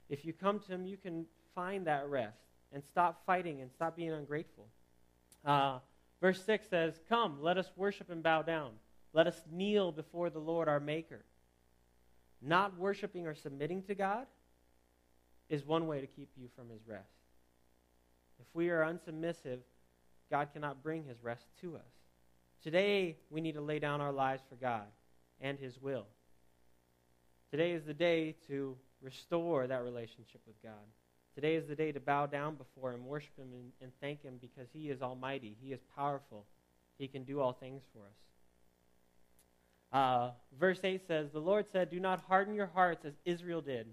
if 0.10 0.26
you 0.26 0.34
come 0.34 0.60
to 0.60 0.72
Him, 0.72 0.86
you 0.86 0.98
can 0.98 1.26
find 1.56 1.88
that 1.88 2.08
rest 2.08 2.40
and 2.74 2.84
stop 2.84 3.24
fighting 3.26 3.62
and 3.62 3.72
stop 3.72 3.96
being 3.96 4.12
ungrateful. 4.12 4.68
Uh, 5.46 5.80
verse 6.22 6.44
6 6.46 6.68
says, 6.70 7.00
Come, 7.08 7.42
let 7.42 7.58
us 7.58 7.72
worship 7.76 8.10
and 8.10 8.22
bow 8.22 8.42
down. 8.42 8.72
Let 9.14 9.28
us 9.28 9.42
kneel 9.52 9.92
before 9.92 10.30
the 10.30 10.40
Lord 10.40 10.68
our 10.68 10.80
Maker. 10.80 11.24
not 12.42 12.78
worshiping 12.78 13.28
or 13.28 13.36
submitting 13.36 13.84
to 13.84 13.96
God 13.96 14.26
is 15.50 15.66
one 15.66 15.88
way 15.88 16.00
to 16.00 16.08
keep 16.08 16.30
you 16.38 16.48
from 16.56 16.70
his 16.70 16.80
rest. 16.88 17.19
If 18.40 18.46
we 18.54 18.70
are 18.70 18.82
unsubmissive, 18.82 19.60
God 20.32 20.50
cannot 20.54 20.84
bring 20.84 21.04
his 21.04 21.24
rest 21.24 21.46
to 21.62 21.76
us. 21.76 21.82
Today, 22.64 23.18
we 23.30 23.42
need 23.42 23.56
to 23.56 23.62
lay 23.62 23.80
down 23.80 24.02
our 24.02 24.12
lives 24.12 24.44
for 24.50 24.56
God 24.56 24.86
and 25.42 25.58
his 25.58 25.82
will. 25.82 26.06
Today 27.52 27.72
is 27.72 27.84
the 27.86 27.94
day 27.94 28.36
to 28.48 28.76
restore 29.02 29.66
that 29.68 29.84
relationship 29.84 30.42
with 30.46 30.62
God. 30.62 30.74
Today 31.36 31.56
is 31.56 31.68
the 31.68 31.76
day 31.76 31.92
to 31.92 32.00
bow 32.00 32.26
down 32.26 32.56
before 32.56 32.92
him, 32.92 33.06
worship 33.06 33.38
him, 33.38 33.48
and, 33.54 33.72
and 33.82 33.92
thank 34.02 34.22
him 34.22 34.36
because 34.42 34.68
he 34.74 34.90
is 34.90 35.02
almighty. 35.02 35.56
He 35.62 35.72
is 35.72 35.80
powerful. 35.96 36.46
He 36.98 37.08
can 37.08 37.24
do 37.24 37.40
all 37.40 37.54
things 37.54 37.82
for 37.94 38.02
us. 38.02 38.20
Uh, 39.92 40.32
verse 40.60 40.80
8 40.84 41.02
says, 41.08 41.32
The 41.32 41.40
Lord 41.40 41.66
said, 41.72 41.90
Do 41.90 42.00
not 42.00 42.22
harden 42.22 42.54
your 42.54 42.68
hearts 42.68 43.06
as 43.06 43.14
Israel 43.26 43.62
did 43.62 43.88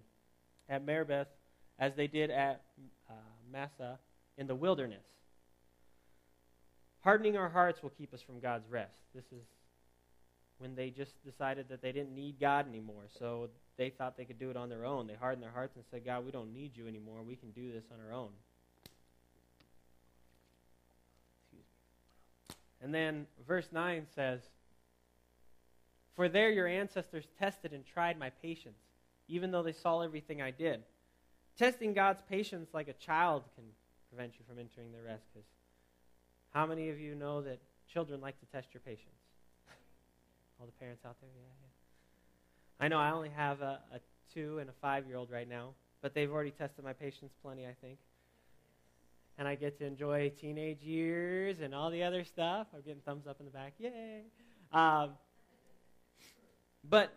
at 0.68 0.84
Meribah, 0.84 1.26
as 1.78 1.94
they 1.94 2.06
did 2.06 2.30
at 2.30 2.62
uh, 3.08 3.14
Massah 3.50 3.98
in 4.38 4.46
the 4.46 4.54
wilderness. 4.54 5.04
Hardening 7.02 7.36
our 7.36 7.48
hearts 7.48 7.82
will 7.82 7.90
keep 7.90 8.12
us 8.12 8.20
from 8.20 8.40
God's 8.40 8.68
rest. 8.68 8.98
This 9.14 9.24
is 9.26 9.44
when 10.58 10.74
they 10.74 10.90
just 10.90 11.12
decided 11.24 11.68
that 11.68 11.82
they 11.82 11.92
didn't 11.92 12.14
need 12.14 12.40
God 12.40 12.68
anymore. 12.68 13.04
So 13.18 13.48
they 13.76 13.90
thought 13.90 14.16
they 14.16 14.24
could 14.24 14.38
do 14.38 14.50
it 14.50 14.56
on 14.56 14.68
their 14.68 14.84
own. 14.84 15.06
They 15.06 15.14
hardened 15.14 15.42
their 15.42 15.50
hearts 15.50 15.76
and 15.76 15.84
said, 15.90 16.04
God, 16.04 16.24
we 16.24 16.32
don't 16.32 16.52
need 16.52 16.72
you 16.74 16.88
anymore. 16.88 17.22
We 17.22 17.36
can 17.36 17.50
do 17.50 17.72
this 17.72 17.84
on 17.92 17.98
our 18.04 18.12
own. 18.12 18.30
And 22.82 22.94
then 22.94 23.26
verse 23.46 23.68
9 23.72 24.06
says, 24.14 24.40
For 26.14 26.28
there 26.28 26.50
your 26.50 26.66
ancestors 26.66 27.26
tested 27.38 27.72
and 27.72 27.84
tried 27.84 28.18
my 28.18 28.30
patience, 28.30 28.78
even 29.28 29.50
though 29.50 29.62
they 29.62 29.72
saw 29.72 30.02
everything 30.02 30.40
I 30.40 30.50
did. 30.50 30.82
Testing 31.58 31.94
God's 31.94 32.22
patience 32.28 32.68
like 32.72 32.88
a 32.88 32.92
child 32.92 33.44
can 33.54 33.64
prevent 34.16 34.34
you 34.38 34.44
from 34.48 34.58
entering 34.58 34.92
the 34.92 35.02
rest. 35.06 35.24
Because 35.32 35.46
how 36.50 36.64
many 36.64 36.88
of 36.88 36.98
you 36.98 37.14
know 37.14 37.42
that 37.42 37.58
children 37.92 38.20
like 38.20 38.38
to 38.40 38.46
test 38.46 38.68
your 38.72 38.80
patience? 38.80 39.20
All 40.60 40.66
the 40.66 40.72
parents 40.72 41.02
out 41.04 41.16
there? 41.20 41.30
Yeah, 41.34 41.52
yeah. 41.60 42.84
I 42.84 42.88
know 42.88 42.98
I 42.98 43.10
only 43.10 43.30
have 43.36 43.60
a, 43.60 43.80
a 43.92 44.00
two 44.32 44.58
and 44.58 44.70
a 44.70 44.72
five 44.80 45.06
year 45.06 45.16
old 45.16 45.30
right 45.30 45.48
now, 45.48 45.70
but 46.00 46.14
they've 46.14 46.32
already 46.32 46.50
tested 46.50 46.82
my 46.82 46.94
patience 46.94 47.32
plenty, 47.42 47.66
I 47.66 47.74
think. 47.82 47.98
And 49.38 49.46
I 49.46 49.54
get 49.54 49.78
to 49.80 49.86
enjoy 49.86 50.32
teenage 50.40 50.82
years 50.82 51.60
and 51.60 51.74
all 51.74 51.90
the 51.90 52.02
other 52.02 52.24
stuff. 52.24 52.68
I'm 52.74 52.80
getting 52.80 53.02
thumbs 53.04 53.26
up 53.26 53.36
in 53.38 53.44
the 53.44 53.52
back. 53.52 53.74
Yay! 53.78 54.22
Um, 54.72 55.10
but 56.88 57.12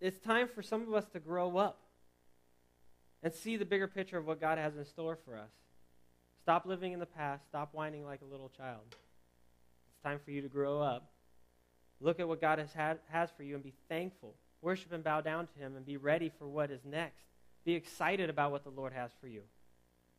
it's 0.00 0.20
time 0.20 0.48
for 0.54 0.62
some 0.62 0.82
of 0.82 0.94
us 0.94 1.06
to 1.14 1.18
grow 1.18 1.56
up 1.56 1.80
and 3.22 3.34
see 3.34 3.56
the 3.56 3.64
bigger 3.64 3.88
picture 3.88 4.18
of 4.18 4.26
what 4.26 4.40
God 4.40 4.58
has 4.58 4.76
in 4.76 4.84
store 4.84 5.18
for 5.24 5.36
us. 5.36 5.50
Stop 6.42 6.66
living 6.66 6.92
in 6.92 7.00
the 7.00 7.06
past. 7.06 7.44
Stop 7.48 7.74
whining 7.74 8.04
like 8.04 8.20
a 8.22 8.30
little 8.30 8.50
child. 8.56 8.82
It's 8.90 10.02
time 10.02 10.20
for 10.24 10.30
you 10.30 10.42
to 10.42 10.48
grow 10.48 10.80
up 10.80 11.10
Look 12.00 12.18
at 12.18 12.28
what 12.28 12.40
God 12.40 12.58
has, 12.58 12.72
had, 12.72 12.98
has 13.10 13.30
for 13.36 13.42
you 13.42 13.54
and 13.54 13.62
be 13.62 13.74
thankful. 13.88 14.34
Worship 14.62 14.92
and 14.92 15.04
bow 15.04 15.20
down 15.20 15.46
to 15.46 15.58
Him 15.58 15.76
and 15.76 15.84
be 15.84 15.96
ready 15.96 16.30
for 16.38 16.48
what 16.48 16.70
is 16.70 16.80
next. 16.84 17.24
Be 17.64 17.74
excited 17.74 18.30
about 18.30 18.52
what 18.52 18.64
the 18.64 18.70
Lord 18.70 18.92
has 18.92 19.10
for 19.20 19.28
you. 19.28 19.42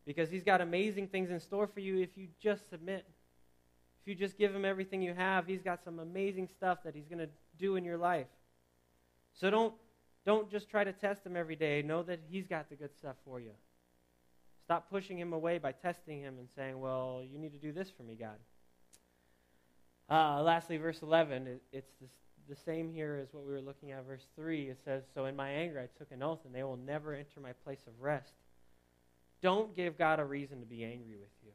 Because 0.06 0.30
He's 0.30 0.44
got 0.44 0.62
amazing 0.62 1.08
things 1.08 1.32
in 1.32 1.40
store 1.40 1.68
for 1.68 1.80
you 1.80 2.00
if 2.00 2.18
you 2.18 2.28
just 2.40 2.70
submit. 2.70 3.06
If 4.01 4.08
you 4.08 4.16
just 4.16 4.38
give 4.38 4.54
Him 4.54 4.63
everything 4.63 5.01
you 5.01 5.13
have, 5.13 5.48
He's 5.48 5.63
got 5.63 5.84
some 5.84 6.00
amazing 6.00 6.48
stuff 6.48 6.80
that 6.86 6.94
He's 6.94 7.08
going 7.08 7.20
to 7.20 7.30
do 7.58 7.75
in 7.75 7.84
your 7.84 7.98
life. 7.98 8.28
So 9.34 9.50
don't, 9.50 9.74
don't 10.25 10.51
just 10.51 10.70
try 10.70 10.84
to 10.84 10.94
test 10.94 11.25
Him 11.25 11.36
every 11.36 11.56
day. 11.56 11.82
Know 11.82 12.04
that 12.04 12.20
He's 12.30 12.46
got 12.46 12.70
the 12.70 12.75
good 12.75 12.96
stuff 12.96 13.16
for 13.25 13.40
you. 13.40 13.51
Stop 14.72 14.90
pushing 14.90 15.20
Him 15.20 15.34
away 15.34 15.58
by 15.58 15.74
testing 15.74 16.22
Him 16.22 16.36
and 16.40 16.48
saying, 16.56 16.80
Well, 16.80 17.24
you 17.30 17.38
need 17.38 17.51
to 17.51 17.58
do 17.58 17.74
this 17.74 17.92
for 17.92 18.04
me, 18.04 18.16
God. 18.16 18.38
Uh, 20.10 20.42
lastly, 20.44 20.78
verse 20.78 21.01
11, 21.01 21.46
it, 21.46 21.62
it's 21.74 21.92
the, 22.00 22.08
the 22.48 22.56
same 22.56 22.90
here 22.90 23.20
as 23.22 23.34
what 23.34 23.46
we 23.46 23.51
were 23.51 23.60
looking 23.60 23.92
at, 23.92 24.08
verse 24.08 24.25
3. 24.38 24.70
It 24.70 24.80
says, 24.86 25.04
So 25.13 25.25
in 25.25 25.36
my 25.36 25.50
anger 25.50 25.78
I 25.78 25.90
took 26.00 26.10
an 26.13 26.24
oath, 26.24 26.40
and 26.46 26.56
they 26.56 26.63
will 26.63 26.78
never 26.78 27.13
enter 27.13 27.42
my 27.42 27.51
place 27.51 27.82
of 27.86 28.01
rest. 28.01 28.32
Don't 29.42 29.75
give 29.75 29.98
God 29.98 30.22
a 30.22 30.24
reason 30.24 30.62
to 30.62 30.66
be 30.66 30.86
angry 30.86 31.18
with 31.20 31.36
you. 31.44 31.51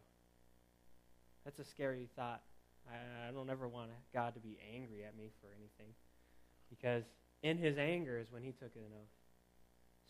That's 1.46 1.58
a 1.58 1.64
scary 1.64 2.10
thought. 2.16 2.42
I, 2.86 3.30
I 3.30 3.32
don't 3.32 3.48
ever 3.48 3.66
want 3.66 3.92
God 4.12 4.34
to 4.34 4.40
be 4.40 4.58
angry 4.74 5.06
at 5.06 5.16
me 5.16 5.30
for 5.40 5.46
anything. 5.56 5.94
Because 6.68 7.04
in 7.42 7.56
his 7.56 7.78
anger 7.78 8.18
is 8.18 8.30
when 8.30 8.42
he 8.42 8.50
took 8.50 8.76
an 8.76 8.82
oath. 8.92 9.15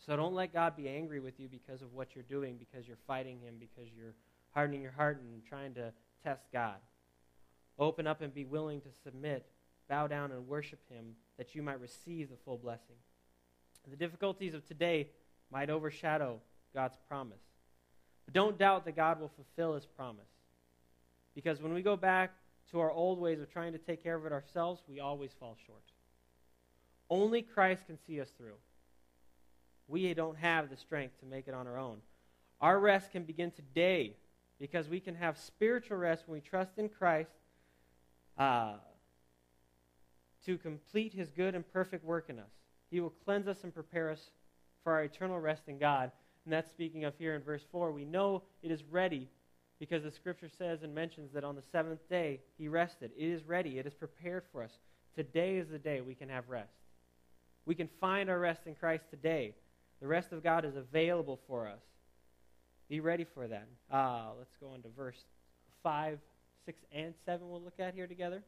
So 0.05 0.15
don't 0.15 0.33
let 0.33 0.53
God 0.53 0.75
be 0.75 0.87
angry 0.87 1.19
with 1.19 1.39
you 1.39 1.47
because 1.49 1.81
of 1.81 1.93
what 1.93 2.15
you're 2.15 2.23
doing, 2.23 2.57
because 2.57 2.87
you're 2.87 2.97
fighting 3.07 3.39
him, 3.39 3.55
because 3.59 3.91
you're 3.95 4.13
hardening 4.53 4.81
your 4.81 4.91
heart 4.91 5.19
and 5.21 5.43
trying 5.45 5.73
to 5.75 5.91
test 6.23 6.45
God. 6.51 6.77
Open 7.79 8.07
up 8.07 8.21
and 8.21 8.33
be 8.33 8.45
willing 8.45 8.81
to 8.81 8.87
submit, 9.03 9.45
bow 9.87 10.07
down 10.07 10.31
and 10.31 10.47
worship 10.47 10.79
Him 10.89 11.15
that 11.37 11.53
you 11.53 11.61
might 11.61 11.79
receive 11.79 12.29
the 12.29 12.37
full 12.43 12.57
blessing. 12.57 12.95
The 13.89 13.95
difficulties 13.95 14.53
of 14.53 14.67
today 14.67 15.07
might 15.51 15.69
overshadow 15.69 16.39
God's 16.73 16.97
promise. 17.07 17.39
But 18.25 18.33
don't 18.33 18.57
doubt 18.57 18.83
that 18.85 18.95
God 18.95 19.21
will 19.21 19.29
fulfill 19.29 19.75
His 19.75 19.85
promise. 19.85 20.27
Because 21.35 21.61
when 21.61 21.73
we 21.73 21.81
go 21.81 21.95
back 21.95 22.33
to 22.71 22.79
our 22.79 22.91
old 22.91 23.19
ways 23.19 23.39
of 23.39 23.49
trying 23.49 23.71
to 23.73 23.77
take 23.77 24.03
care 24.03 24.15
of 24.15 24.25
it 24.25 24.33
ourselves, 24.33 24.81
we 24.89 24.99
always 24.99 25.31
fall 25.39 25.55
short. 25.65 25.83
Only 27.09 27.41
Christ 27.41 27.85
can 27.85 27.97
see 28.05 28.19
us 28.19 28.29
through. 28.37 28.55
We 29.87 30.13
don't 30.13 30.37
have 30.37 30.69
the 30.69 30.77
strength 30.77 31.19
to 31.19 31.25
make 31.25 31.47
it 31.47 31.53
on 31.53 31.67
our 31.67 31.77
own. 31.77 31.97
Our 32.59 32.79
rest 32.79 33.11
can 33.11 33.23
begin 33.23 33.51
today 33.51 34.15
because 34.59 34.89
we 34.89 34.99
can 34.99 35.15
have 35.15 35.37
spiritual 35.37 35.97
rest 35.97 36.23
when 36.25 36.39
we 36.39 36.41
trust 36.41 36.71
in 36.77 36.89
Christ 36.89 37.31
uh, 38.37 38.73
to 40.45 40.57
complete 40.57 41.13
his 41.13 41.29
good 41.29 41.55
and 41.55 41.71
perfect 41.71 42.03
work 42.03 42.29
in 42.29 42.39
us. 42.39 42.51
He 42.89 42.99
will 42.99 43.13
cleanse 43.25 43.47
us 43.47 43.63
and 43.63 43.73
prepare 43.73 44.09
us 44.09 44.31
for 44.83 44.93
our 44.93 45.03
eternal 45.03 45.39
rest 45.39 45.63
in 45.67 45.77
God. 45.77 46.11
And 46.45 46.53
that's 46.53 46.69
speaking 46.69 47.03
of 47.03 47.13
here 47.17 47.35
in 47.35 47.41
verse 47.41 47.63
4. 47.71 47.91
We 47.91 48.05
know 48.05 48.43
it 48.63 48.71
is 48.71 48.83
ready 48.89 49.27
because 49.79 50.03
the 50.03 50.11
scripture 50.11 50.49
says 50.49 50.81
and 50.83 50.95
mentions 50.95 51.31
that 51.33 51.43
on 51.43 51.55
the 51.55 51.61
seventh 51.61 52.07
day 52.09 52.39
he 52.57 52.67
rested. 52.67 53.11
It 53.17 53.27
is 53.27 53.43
ready, 53.43 53.77
it 53.77 53.85
is 53.85 53.93
prepared 53.93 54.43
for 54.51 54.63
us. 54.63 54.71
Today 55.15 55.57
is 55.57 55.67
the 55.67 55.79
day 55.79 56.01
we 56.01 56.15
can 56.15 56.29
have 56.29 56.49
rest. 56.49 56.73
We 57.65 57.75
can 57.75 57.89
find 57.99 58.29
our 58.29 58.39
rest 58.39 58.61
in 58.65 58.75
Christ 58.75 59.03
today. 59.09 59.53
The 60.01 60.07
rest 60.07 60.31
of 60.31 60.43
God 60.43 60.65
is 60.65 60.75
available 60.75 61.39
for 61.47 61.67
us. 61.67 61.81
Be 62.89 62.99
ready 62.99 63.25
for 63.33 63.47
that. 63.47 63.67
Uh, 63.91 64.29
let's 64.37 64.55
go 64.61 64.69
on 64.69 64.81
to 64.83 64.89
verse 64.89 65.17
5 65.83 66.19
6 66.65 66.79
and 66.93 67.13
7 67.25 67.49
we'll 67.49 67.61
look 67.61 67.79
at 67.79 67.93
here 67.93 68.07
together. 68.07 68.43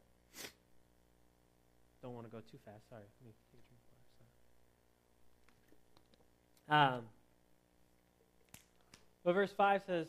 Don't 2.02 2.14
want 2.14 2.26
to 2.26 2.32
go 2.32 2.40
too 2.52 2.58
fast. 2.66 2.82
Sorry. 2.90 3.04
Um, 6.70 7.02
but 9.24 9.34
verse 9.34 9.52
5 9.56 9.82
says, 9.88 10.08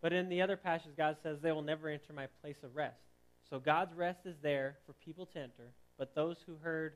But 0.00 0.12
in 0.12 0.28
the 0.28 0.42
other 0.42 0.56
passage, 0.56 0.92
God 0.96 1.16
says, 1.22 1.38
They 1.40 1.52
will 1.52 1.62
never 1.62 1.88
enter 1.88 2.12
my 2.12 2.26
place 2.42 2.56
of 2.62 2.76
rest. 2.76 3.00
So 3.48 3.58
God's 3.58 3.94
rest 3.94 4.20
is 4.24 4.36
there 4.42 4.76
for 4.86 4.92
people 5.04 5.26
to 5.26 5.38
enter, 5.38 5.72
but 5.98 6.14
those 6.14 6.36
who 6.46 6.56
heard, 6.62 6.94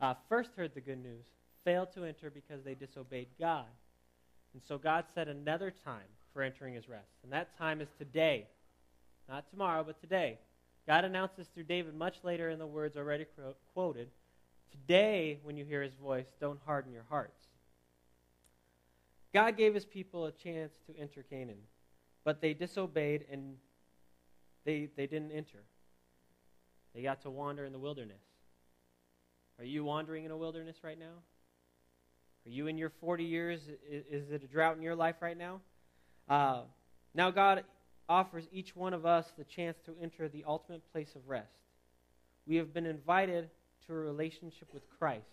uh, 0.00 0.14
first 0.28 0.50
heard 0.56 0.74
the 0.74 0.80
good 0.80 1.02
news 1.02 1.24
failed 1.64 1.92
to 1.94 2.04
enter 2.04 2.30
because 2.30 2.62
they 2.62 2.74
disobeyed 2.74 3.28
God. 3.38 3.66
And 4.54 4.62
so 4.66 4.78
God 4.78 5.04
set 5.14 5.28
another 5.28 5.72
time 5.84 6.00
for 6.32 6.42
entering 6.42 6.74
his 6.74 6.88
rest. 6.88 7.12
And 7.22 7.32
that 7.32 7.56
time 7.56 7.80
is 7.80 7.88
today. 7.98 8.46
Not 9.28 9.48
tomorrow, 9.50 9.84
but 9.84 10.00
today. 10.00 10.38
God 10.86 11.04
announces 11.04 11.46
through 11.48 11.64
David 11.64 11.94
much 11.94 12.16
later 12.22 12.50
in 12.50 12.58
the 12.58 12.66
words 12.66 12.96
already 12.96 13.26
quoted 13.72 14.08
Today, 14.70 15.38
when 15.42 15.58
you 15.58 15.66
hear 15.66 15.82
his 15.82 15.92
voice, 15.94 16.32
don't 16.40 16.58
harden 16.64 16.92
your 16.92 17.04
hearts. 17.10 17.46
God 19.34 19.56
gave 19.56 19.74
his 19.74 19.84
people 19.84 20.24
a 20.24 20.32
chance 20.32 20.72
to 20.86 20.98
enter 20.98 21.22
Canaan, 21.22 21.58
but 22.24 22.40
they 22.40 22.54
disobeyed 22.54 23.26
and 23.30 23.56
they, 24.64 24.88
they 24.96 25.06
didn't 25.06 25.32
enter. 25.32 25.62
They 26.94 27.02
got 27.02 27.22
to 27.22 27.30
wander 27.30 27.64
in 27.64 27.72
the 27.72 27.78
wilderness. 27.78 28.22
Are 29.58 29.64
you 29.64 29.84
wandering 29.84 30.24
in 30.24 30.30
a 30.30 30.36
wilderness 30.36 30.76
right 30.82 30.98
now? 30.98 31.22
Are 32.46 32.50
you 32.50 32.66
in 32.66 32.76
your 32.76 32.90
40 33.00 33.24
years? 33.24 33.60
Is, 33.88 34.30
it 34.30 34.42
a 34.42 34.46
drought 34.46 34.76
in 34.76 34.82
your 34.82 34.96
life 34.96 35.16
right 35.20 35.36
now? 35.36 35.60
Uh, 36.28 36.62
now, 37.14 37.30
God 37.30 37.64
offers 38.08 38.44
each 38.52 38.74
one 38.74 38.94
of 38.94 39.06
us 39.06 39.26
the 39.38 39.44
chance 39.44 39.76
to 39.86 39.94
enter 40.02 40.28
the 40.28 40.44
ultimate 40.46 40.82
place 40.92 41.14
of 41.14 41.28
rest. 41.28 41.52
We 42.46 42.56
have 42.56 42.74
been 42.74 42.86
invited 42.86 43.48
to 43.86 43.92
a 43.92 43.96
relationship 43.96 44.68
with 44.74 44.82
Christ. 44.98 45.24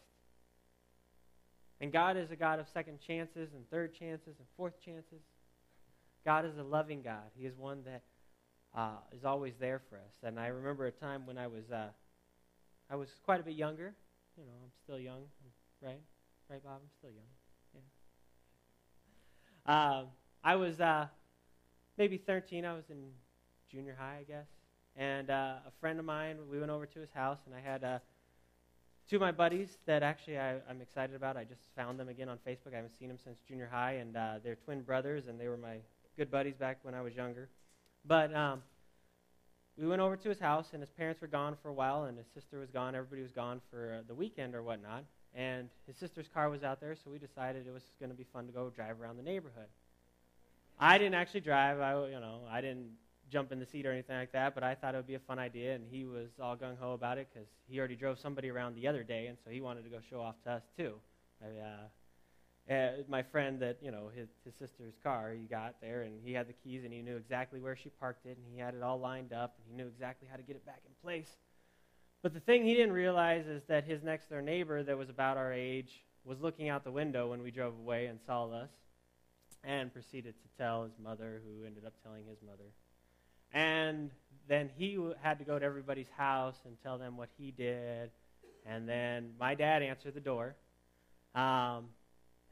And 1.82 1.92
God 1.92 2.18
is 2.18 2.30
a 2.32 2.36
God 2.36 2.60
of 2.60 2.68
second 2.74 3.00
chances 3.06 3.50
and 3.54 3.70
third 3.70 3.94
chances 3.98 4.36
and 4.38 4.48
fourth 4.58 4.74
chances. 4.84 5.22
God 6.26 6.46
is 6.46 6.58
a 6.58 6.64
loving 6.64 7.02
God. 7.02 7.32
He 7.36 7.46
is 7.46 7.56
one 7.58 7.80
that 7.86 8.02
uh, 8.76 8.98
is 9.12 9.24
always 9.24 9.54
there 9.60 9.82
for 9.90 9.96
us. 9.96 10.14
And 10.24 10.40
I 10.40 10.48
remember 10.48 10.86
a 10.86 10.92
time 10.92 11.26
when 11.26 11.38
I 11.38 11.48
was 11.48 11.64
uh, 11.72 11.88
I 12.90 12.96
was 12.96 13.08
quite 13.24 13.40
a 13.40 13.44
bit 13.44 13.56
younger. 13.56 13.94
You 14.38 14.44
know, 14.44 14.52
I'm 14.64 14.72
still 14.84 15.00
young. 15.00 15.24
Right? 15.82 16.02
Right, 16.50 16.64
Bob? 16.64 16.80
I'm 16.82 16.90
still 16.98 17.12
young. 17.12 17.84
Yeah. 19.68 20.00
Um, 20.00 20.08
I 20.44 20.56
was 20.56 20.80
uh, 20.82 21.06
maybe 21.96 22.18
13. 22.18 22.66
I 22.66 22.74
was 22.74 22.86
in 22.90 23.12
junior 23.72 23.96
high, 23.98 24.18
I 24.22 24.24
guess. 24.24 24.48
And 24.96 25.30
uh, 25.30 25.58
a 25.68 25.72
friend 25.80 26.00
of 26.00 26.06
mine, 26.06 26.38
we 26.50 26.60
went 26.60 26.72
over 26.72 26.88
to 26.88 27.00
his 27.00 27.12
house, 27.12 27.38
and 27.46 27.54
I 27.54 27.60
had 27.60 27.84
uh, 27.84 28.00
two 29.08 29.18
of 29.18 29.22
my 29.22 29.32
buddies 29.32 29.78
that 29.86 30.02
actually 30.02 30.40
I, 30.40 30.56
am 30.68 30.82
excited 30.82 31.16
about. 31.16 31.38
I 31.38 31.44
just 31.44 31.62
found 31.76 32.00
them 32.00 32.10
again 32.10 32.30
on 32.30 32.40
Facebook. 32.48 32.74
I 32.74 32.78
haven't 32.78 32.98
seen 32.98 33.10
them 33.10 33.20
since 33.24 33.38
junior 33.48 33.70
high, 33.72 33.94
and 33.94 34.18
uh, 34.18 34.34
they're 34.44 34.56
twin 34.56 34.82
brothers, 34.82 35.28
and 35.28 35.40
they 35.40 35.48
were 35.48 35.58
my 35.58 35.78
good 36.18 36.32
buddies 36.32 36.56
back 36.56 36.80
when 36.82 36.96
I 36.96 37.02
was 37.02 37.14
younger. 37.14 37.48
But 38.06 38.34
um, 38.34 38.64
we 39.78 39.86
went 39.88 40.02
over 40.02 40.18
to 40.18 40.30
his 40.30 40.40
house, 40.40 40.70
and 40.74 40.82
his 40.82 40.90
parents 40.90 41.22
were 41.22 41.28
gone 41.28 41.56
for 41.62 41.70
a 41.70 41.74
while, 41.74 42.06
and 42.06 42.18
his 42.18 42.28
sister 42.34 42.58
was 42.58 42.72
gone. 42.72 42.96
Everybody 42.96 43.22
was 43.22 43.34
gone 43.34 43.62
for 43.70 44.00
uh, 44.00 44.04
the 44.08 44.16
weekend 44.16 44.56
or 44.56 44.64
whatnot. 44.64 45.04
And 45.36 45.70
his 45.86 45.96
sister's 45.98 46.28
car 46.28 46.50
was 46.50 46.64
out 46.64 46.82
there, 46.82 46.96
so 46.96 47.12
we 47.12 47.20
decided 47.20 47.68
it 47.68 47.74
was 47.74 47.84
going 48.00 48.10
to 48.12 48.18
be 48.18 48.26
fun 48.34 48.48
to 48.48 48.52
go 48.52 48.70
drive 48.70 49.00
around 49.00 49.18
the 49.18 49.24
neighborhood. 49.24 49.68
I 50.80 50.98
didn't 50.98 51.16
actually 51.16 51.42
drive. 51.42 51.80
I, 51.80 52.08
you 52.08 52.20
know, 52.20 52.42
I 52.50 52.62
didn't 52.62 52.92
jump 53.30 53.52
in 53.52 53.60
the 53.60 53.66
seat 53.66 53.86
or 53.86 53.92
anything 53.92 54.18
like 54.18 54.32
that, 54.32 54.56
but 54.56 54.64
I 54.64 54.76
thought 54.76 54.96
it 54.96 54.98
would 54.98 55.08
be 55.08 55.16
a 55.16 55.20
fun 55.20 55.40
idea, 55.40 55.76
and 55.76 55.84
he 55.90 56.06
was 56.06 56.30
all 56.42 56.56
gung 56.56 56.78
ho 56.80 56.94
about 56.94 57.18
it 57.18 57.28
because 57.32 57.48
he 57.68 57.78
already 57.78 57.96
drove 57.96 58.20
somebody 58.20 58.50
around 58.50 58.76
the 58.76 58.88
other 58.88 59.04
day, 59.04 59.28
and 59.28 59.38
so 59.44 59.52
he 59.52 59.62
wanted 59.62 59.84
to 59.84 59.90
go 59.90 60.00
show 60.10 60.22
off 60.22 60.36
to 60.46 60.52
us 60.52 60.64
too. 60.78 60.96
I, 61.42 61.60
uh, 61.60 62.74
uh, 62.74 62.92
my 63.08 63.24
friend 63.24 63.60
that 63.62 63.78
you 63.82 63.92
know 63.92 64.12
his, 64.16 64.30
his 64.46 64.54
sister's 64.56 64.94
car, 65.04 65.34
he 65.34 65.46
got 65.48 65.76
there 65.82 66.04
and 66.04 66.20
he 66.24 66.34
had 66.34 66.48
the 66.48 66.54
keys 66.54 66.84
and 66.84 66.94
he 66.94 67.02
knew 67.02 67.18
exactly 67.18 67.60
where 67.60 67.76
she 67.76 67.90
parked 67.90 68.26
it, 68.26 68.38
and 68.38 68.46
he 68.54 68.60
had 68.60 68.74
it 68.74 68.84
all 68.84 69.00
lined 69.00 69.34
up, 69.34 69.56
and 69.58 69.66
he 69.68 69.76
knew 69.76 69.88
exactly 69.88 70.28
how 70.30 70.38
to 70.38 70.44
get 70.44 70.56
it 70.56 70.66
back 70.66 70.82
in 70.86 70.92
place. 71.04 71.30
But 72.22 72.34
the 72.34 72.40
thing 72.40 72.66
he 72.66 72.74
didn't 72.74 72.94
realize 72.94 73.48
is 73.48 73.64
that 73.68 73.86
his 73.86 74.04
next 74.04 74.30
door 74.30 74.42
neighbor, 74.42 74.84
that 74.84 74.98
was 74.98 75.10
about 75.10 75.38
our 75.38 75.54
age, 75.54 76.04
was 76.26 76.40
looking 76.42 76.68
out 76.68 76.84
the 76.84 76.92
window 76.92 77.30
when 77.30 77.42
we 77.42 77.52
drove 77.52 77.74
away 77.78 78.08
and 78.08 78.20
saw 78.26 78.50
us, 78.50 78.70
and 79.64 79.92
proceeded 79.94 80.34
to 80.42 80.64
tell 80.64 80.84
his 80.84 80.94
mother, 81.02 81.42
who 81.46 81.66
ended 81.66 81.86
up 81.86 81.94
telling 82.04 82.26
his 82.26 82.38
mother. 82.46 82.72
And 83.54 84.12
then 84.48 84.70
he 84.78 84.98
had 85.22 85.40
to 85.40 85.46
go 85.46 85.58
to 85.58 85.66
everybody's 85.66 86.10
house 86.18 86.58
and 86.66 86.76
tell 86.84 86.98
them 86.98 87.18
what 87.18 87.30
he 87.38 87.52
did. 87.52 88.12
And 88.66 88.88
then 88.88 89.32
my 89.40 89.56
dad 89.56 89.82
answered 89.82 90.14
the 90.14 90.20
door. 90.20 90.56
Um, 91.36 91.86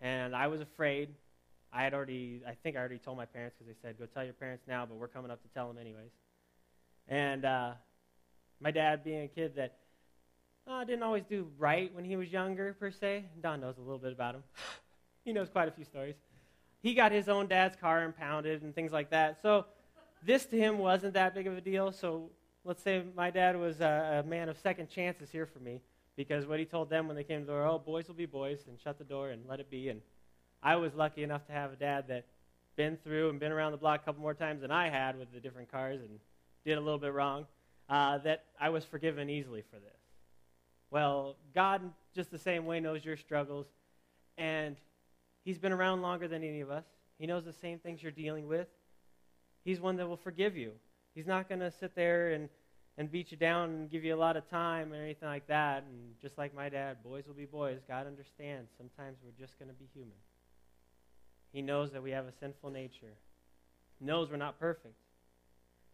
and 0.01 0.35
I 0.35 0.47
was 0.47 0.61
afraid. 0.61 1.09
I 1.73 1.83
had 1.83 1.93
already, 1.93 2.41
I 2.47 2.53
think 2.63 2.75
I 2.75 2.79
already 2.79 2.99
told 2.99 3.17
my 3.17 3.25
parents 3.25 3.55
because 3.57 3.73
they 3.73 3.87
said, 3.87 3.99
go 3.99 4.05
tell 4.05 4.23
your 4.23 4.33
parents 4.33 4.63
now, 4.67 4.85
but 4.85 4.95
we're 4.95 5.07
coming 5.07 5.31
up 5.31 5.41
to 5.41 5.47
tell 5.49 5.67
them 5.67 5.77
anyways. 5.77 6.11
And 7.07 7.45
uh, 7.45 7.71
my 8.59 8.71
dad, 8.71 9.03
being 9.03 9.23
a 9.23 9.27
kid 9.27 9.55
that 9.55 9.77
uh, 10.67 10.83
didn't 10.83 11.03
always 11.03 11.23
do 11.23 11.47
right 11.57 11.93
when 11.93 12.03
he 12.03 12.15
was 12.17 12.31
younger, 12.31 12.73
per 12.73 12.91
se, 12.91 13.25
Don 13.41 13.61
knows 13.61 13.77
a 13.77 13.81
little 13.81 13.99
bit 13.99 14.11
about 14.11 14.35
him. 14.35 14.43
he 15.25 15.33
knows 15.33 15.49
quite 15.49 15.67
a 15.67 15.71
few 15.71 15.85
stories. 15.85 16.15
He 16.81 16.93
got 16.93 17.11
his 17.11 17.29
own 17.29 17.47
dad's 17.47 17.75
car 17.75 18.03
impounded 18.03 18.61
and 18.61 18.73
things 18.75 18.91
like 18.91 19.09
that. 19.11 19.41
So 19.41 19.65
this 20.23 20.45
to 20.47 20.57
him 20.57 20.77
wasn't 20.77 21.13
that 21.13 21.33
big 21.33 21.47
of 21.47 21.57
a 21.57 21.61
deal. 21.61 21.91
So 21.91 22.29
let's 22.63 22.83
say 22.83 23.03
my 23.15 23.31
dad 23.31 23.57
was 23.57 23.79
a, 23.81 24.23
a 24.25 24.27
man 24.27 24.49
of 24.49 24.57
second 24.57 24.89
chances 24.89 25.29
here 25.29 25.45
for 25.45 25.59
me 25.59 25.81
because 26.15 26.45
what 26.45 26.59
he 26.59 26.65
told 26.65 26.89
them 26.89 27.07
when 27.07 27.15
they 27.15 27.23
came 27.23 27.41
to 27.41 27.45
the 27.45 27.51
door, 27.53 27.65
oh, 27.65 27.79
boys 27.79 28.07
will 28.07 28.15
be 28.15 28.25
boys, 28.25 28.65
and 28.67 28.79
shut 28.79 28.97
the 28.97 29.03
door 29.03 29.29
and 29.29 29.47
let 29.47 29.59
it 29.59 29.69
be. 29.69 29.89
And 29.89 30.01
I 30.61 30.75
was 30.75 30.93
lucky 30.95 31.23
enough 31.23 31.45
to 31.47 31.53
have 31.53 31.71
a 31.71 31.75
dad 31.75 32.05
that 32.09 32.25
been 32.75 32.97
through 32.97 33.29
and 33.29 33.39
been 33.39 33.51
around 33.51 33.71
the 33.71 33.77
block 33.77 34.01
a 34.01 34.05
couple 34.05 34.21
more 34.21 34.33
times 34.33 34.61
than 34.61 34.71
I 34.71 34.89
had 34.89 35.17
with 35.17 35.31
the 35.31 35.39
different 35.39 35.71
cars 35.71 36.01
and 36.01 36.19
did 36.65 36.77
a 36.77 36.81
little 36.81 36.99
bit 36.99 37.13
wrong, 37.13 37.45
uh, 37.89 38.17
that 38.19 38.45
I 38.59 38.69
was 38.69 38.83
forgiven 38.83 39.29
easily 39.29 39.63
for 39.69 39.77
this. 39.77 39.99
Well, 40.89 41.35
God, 41.53 41.81
just 42.15 42.31
the 42.31 42.37
same 42.37 42.65
way, 42.65 42.79
knows 42.79 43.03
your 43.03 43.17
struggles, 43.17 43.67
and 44.37 44.75
He's 45.43 45.57
been 45.57 45.71
around 45.71 46.01
longer 46.01 46.27
than 46.27 46.43
any 46.43 46.61
of 46.61 46.69
us. 46.69 46.83
He 47.17 47.25
knows 47.25 47.45
the 47.45 47.53
same 47.53 47.79
things 47.79 48.03
you're 48.03 48.11
dealing 48.11 48.47
with. 48.47 48.67
He's 49.63 49.79
one 49.79 49.95
that 49.97 50.07
will 50.07 50.17
forgive 50.17 50.57
you. 50.57 50.71
He's 51.15 51.25
not 51.25 51.49
going 51.49 51.59
to 51.61 51.71
sit 51.71 51.95
there 51.95 52.31
and, 52.31 52.49
and 52.97 53.11
beat 53.11 53.31
you 53.31 53.37
down 53.37 53.69
and 53.69 53.89
give 53.89 54.03
you 54.03 54.13
a 54.13 54.17
lot 54.17 54.37
of 54.37 54.49
time 54.49 54.93
or 54.93 54.97
anything 54.97 55.27
like 55.27 55.47
that. 55.47 55.83
And 55.83 56.19
just 56.21 56.37
like 56.37 56.53
my 56.53 56.69
dad, 56.69 56.97
boys 57.03 57.25
will 57.27 57.33
be 57.33 57.45
boys. 57.45 57.79
God 57.87 58.07
understands. 58.07 58.69
Sometimes 58.77 59.17
we're 59.23 59.39
just 59.39 59.57
going 59.57 59.69
to 59.69 59.75
be 59.75 59.87
human. 59.93 60.17
He 61.53 61.61
knows 61.61 61.91
that 61.93 62.03
we 62.03 62.11
have 62.11 62.25
a 62.25 62.33
sinful 62.39 62.69
nature. 62.69 63.15
Knows 63.99 64.29
we're 64.29 64.37
not 64.37 64.59
perfect. 64.59 64.99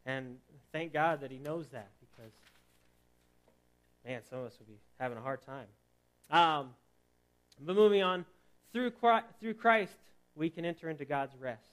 And 0.05 0.37
thank 0.71 0.93
God 0.93 1.21
that 1.21 1.31
He 1.31 1.37
knows 1.37 1.67
that 1.69 1.89
because, 1.99 2.31
man, 4.05 4.21
some 4.29 4.39
of 4.39 4.45
us 4.45 4.53
would 4.59 4.67
be 4.67 4.79
having 4.99 5.17
a 5.17 5.21
hard 5.21 5.41
time. 5.45 5.67
Um, 6.29 6.69
but 7.61 7.75
moving 7.75 8.01
on, 8.01 8.25
through 8.71 8.91
Christ, 8.91 9.27
through 9.39 9.53
Christ, 9.53 9.93
we 10.35 10.49
can 10.49 10.65
enter 10.65 10.89
into 10.89 11.05
God's 11.05 11.35
rest. 11.39 11.63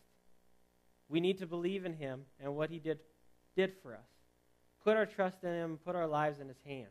We 1.08 1.20
need 1.20 1.38
to 1.38 1.46
believe 1.46 1.84
in 1.84 1.94
him 1.94 2.22
and 2.38 2.54
what 2.54 2.70
he 2.70 2.78
did, 2.78 2.98
did 3.56 3.72
for 3.82 3.94
us. 3.94 4.08
Put 4.84 4.96
our 4.96 5.06
trust 5.06 5.42
in 5.42 5.50
him, 5.50 5.78
put 5.84 5.96
our 5.96 6.06
lives 6.06 6.40
in 6.40 6.48
his 6.48 6.60
hands. 6.64 6.88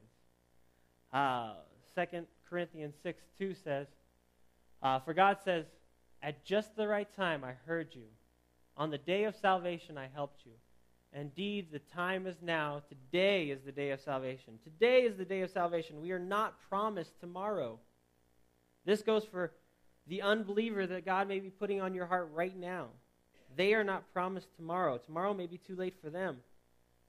Uh, 1.14 1.54
2 1.96 2.26
Corinthians 2.50 2.96
6 3.02 3.22
2 3.38 3.56
says, 3.64 3.88
uh, 4.84 5.00
For 5.00 5.14
God 5.14 5.38
says, 5.44 5.66
At 6.22 6.44
just 6.44 6.76
the 6.76 6.88
right 6.88 7.08
time 7.16 7.44
I 7.44 7.54
heard 7.66 7.90
you. 7.94 8.04
On 8.78 8.92
the 8.92 8.98
day 8.98 9.24
of 9.24 9.36
salvation 9.36 9.98
I 9.98 10.08
helped 10.14 10.46
you. 10.46 10.52
Indeed, 11.14 11.68
the 11.72 11.80
time 11.80 12.28
is 12.28 12.38
now. 12.42 12.84
Today 12.88 13.50
is 13.50 13.62
the 13.66 13.72
day 13.72 13.92
of 13.92 14.00
salvation. 14.00 14.60
Today 14.64 15.02
is 15.02 15.18
the 15.18 15.26
day 15.26 15.42
of 15.42 15.50
salvation. 15.50 16.02
We 16.02 16.12
are 16.12 16.20
not 16.20 16.56
promised 16.70 17.20
tomorrow. 17.20 17.80
This 18.86 19.02
goes 19.02 19.26
for 19.26 19.52
the 20.08 20.22
unbeliever 20.22 20.86
that 20.88 21.06
God 21.06 21.28
may 21.28 21.40
be 21.40 21.50
putting 21.50 21.82
on 21.82 21.94
your 21.94 22.06
heart 22.06 22.30
right 22.34 22.56
now. 22.56 22.88
They 23.56 23.74
are 23.74 23.84
not 23.84 24.12
promised 24.14 24.56
tomorrow. 24.56 24.98
Tomorrow 24.98 25.34
may 25.34 25.48
be 25.48 25.58
too 25.58 25.76
late 25.76 25.96
for 26.02 26.10
them. 26.10 26.38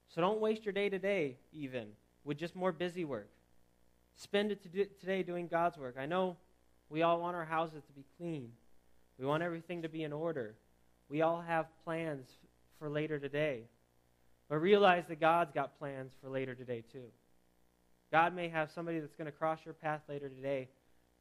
So 0.09 0.19
don't 0.19 0.41
waste 0.41 0.65
your 0.65 0.73
day 0.73 0.89
today, 0.89 1.37
even, 1.53 1.87
with 2.25 2.37
just 2.37 2.55
more 2.55 2.71
busy 2.71 3.05
work. 3.05 3.29
Spend 4.15 4.51
it 4.51 4.61
to 4.63 4.69
do, 4.69 4.85
today 4.99 5.23
doing 5.23 5.47
God's 5.47 5.77
work. 5.77 5.95
I 5.97 6.05
know 6.05 6.37
we 6.89 7.03
all 7.03 7.21
want 7.21 7.35
our 7.35 7.45
houses 7.45 7.83
to 7.83 7.93
be 7.93 8.03
clean, 8.17 8.49
we 9.17 9.25
want 9.25 9.43
everything 9.43 9.83
to 9.83 9.89
be 9.89 10.03
in 10.03 10.11
order. 10.11 10.55
We 11.09 11.21
all 11.21 11.41
have 11.41 11.67
plans 11.83 12.27
for 12.79 12.89
later 12.89 13.19
today. 13.19 13.63
But 14.51 14.57
realize 14.57 15.05
that 15.07 15.21
God's 15.21 15.53
got 15.53 15.79
plans 15.79 16.11
for 16.21 16.29
later 16.29 16.53
today, 16.53 16.83
too. 16.91 17.05
God 18.11 18.35
may 18.35 18.49
have 18.49 18.69
somebody 18.69 18.99
that's 18.99 19.15
going 19.15 19.27
to 19.27 19.31
cross 19.31 19.59
your 19.63 19.73
path 19.73 20.01
later 20.09 20.27
today. 20.27 20.67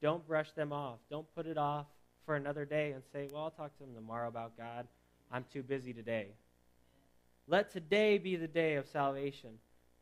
Don't 0.02 0.26
brush 0.26 0.50
them 0.50 0.72
off. 0.72 0.98
Don't 1.08 1.32
put 1.36 1.46
it 1.46 1.56
off 1.56 1.86
for 2.26 2.34
another 2.34 2.64
day 2.64 2.90
and 2.90 3.04
say, 3.12 3.28
well, 3.32 3.44
I'll 3.44 3.50
talk 3.52 3.72
to 3.78 3.84
them 3.84 3.94
tomorrow 3.94 4.26
about 4.26 4.58
God. 4.58 4.88
I'm 5.30 5.44
too 5.52 5.62
busy 5.62 5.92
today. 5.92 6.30
Let 7.46 7.70
today 7.70 8.18
be 8.18 8.34
the 8.34 8.48
day 8.48 8.74
of 8.74 8.88
salvation. 8.88 9.50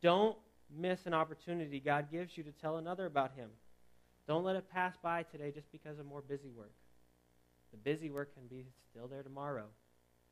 Don't 0.01 0.38
miss 0.75 1.05
an 1.05 1.12
opportunity 1.12 1.81
God 1.81 2.11
gives 2.11 2.38
you 2.38 2.45
to 2.45 2.53
tell 2.53 2.79
another 2.79 3.05
about 3.05 3.33
Him. 3.37 3.51
Don't 4.27 4.45
let 4.45 4.57
it 4.57 4.71
pass 4.73 4.95
by 5.03 5.25
today 5.25 5.51
just 5.51 5.71
because 5.71 5.99
of 5.99 6.07
more 6.07 6.23
busy 6.23 6.49
work. 6.57 6.73
The 7.73 7.77
busy 7.77 8.09
work 8.09 8.33
can 8.33 8.47
be 8.47 8.64
still 8.91 9.07
there 9.07 9.23
tomorrow. 9.23 9.67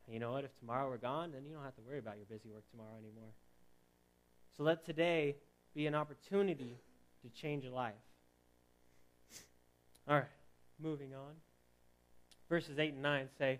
And 0.06 0.14
you 0.14 0.20
know 0.20 0.32
what? 0.32 0.44
If 0.44 0.56
tomorrow 0.58 0.88
we're 0.88 0.98
gone, 0.98 1.32
then 1.32 1.44
you 1.44 1.52
don't 1.54 1.64
have 1.64 1.74
to 1.76 1.82
worry 1.82 1.98
about 1.98 2.16
your 2.16 2.26
busy 2.26 2.48
work 2.48 2.64
tomorrow 2.70 2.96
anymore. 2.98 3.30
So 4.56 4.62
let 4.62 4.84
today 4.84 5.36
be 5.74 5.86
an 5.86 5.94
opportunity 5.94 6.78
to 7.22 7.40
change 7.40 7.64
a 7.64 7.70
life. 7.74 7.94
All 10.08 10.16
right, 10.16 10.24
moving 10.80 11.14
on. 11.14 11.34
Verses 12.48 12.78
8 12.78 12.94
and 12.94 13.02
9 13.02 13.28
say, 13.38 13.58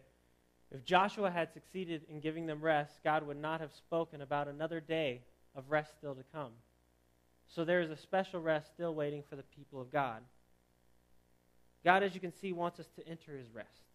if 0.70 0.85
Joshua 0.85 1.30
had 1.30 1.52
succeeded 1.52 2.02
in 2.09 2.20
giving 2.20 2.46
them 2.46 2.61
rest, 2.61 3.00
God 3.04 3.26
would 3.26 3.37
not 3.37 3.61
have 3.61 3.72
spoken 3.72 4.22
about 4.22 4.48
another 4.48 4.80
day 4.80 5.22
of 5.54 5.70
rest 5.70 5.92
still 5.98 6.14
to 6.14 6.24
come. 6.32 6.52
So 7.48 7.64
there 7.64 7.80
is 7.80 7.90
a 7.90 7.96
special 7.96 8.40
rest 8.40 8.68
still 8.74 8.94
waiting 8.94 9.22
for 9.28 9.37
the 9.37 9.44
people 9.56 9.80
of 9.80 9.92
God. 9.92 10.22
God, 11.85 12.02
as 12.02 12.14
you 12.14 12.20
can 12.20 12.32
see, 12.32 12.52
wants 12.52 12.80
us 12.80 12.88
to 12.96 13.06
enter 13.09 13.37
his 13.37 13.48
rest. 13.54 13.86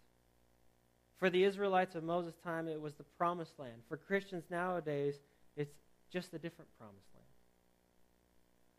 For 1.21 1.29
the 1.29 1.43
Israelites 1.43 1.93
of 1.93 2.03
Moses' 2.03 2.33
time, 2.43 2.67
it 2.67 2.81
was 2.81 2.95
the 2.95 3.03
promised 3.03 3.59
land. 3.59 3.83
For 3.87 3.95
Christians 3.95 4.43
nowadays, 4.49 5.13
it's 5.55 5.75
just 6.11 6.33
a 6.33 6.39
different 6.39 6.67
promised 6.79 7.05
land. 7.13 7.27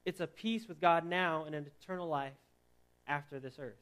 It's 0.05 0.19
a 0.19 0.27
peace 0.27 0.67
with 0.67 0.81
God 0.81 1.07
now 1.07 1.45
and 1.45 1.55
an 1.55 1.67
eternal 1.81 2.09
life 2.09 2.33
after 3.07 3.39
this 3.39 3.55
earth. 3.61 3.79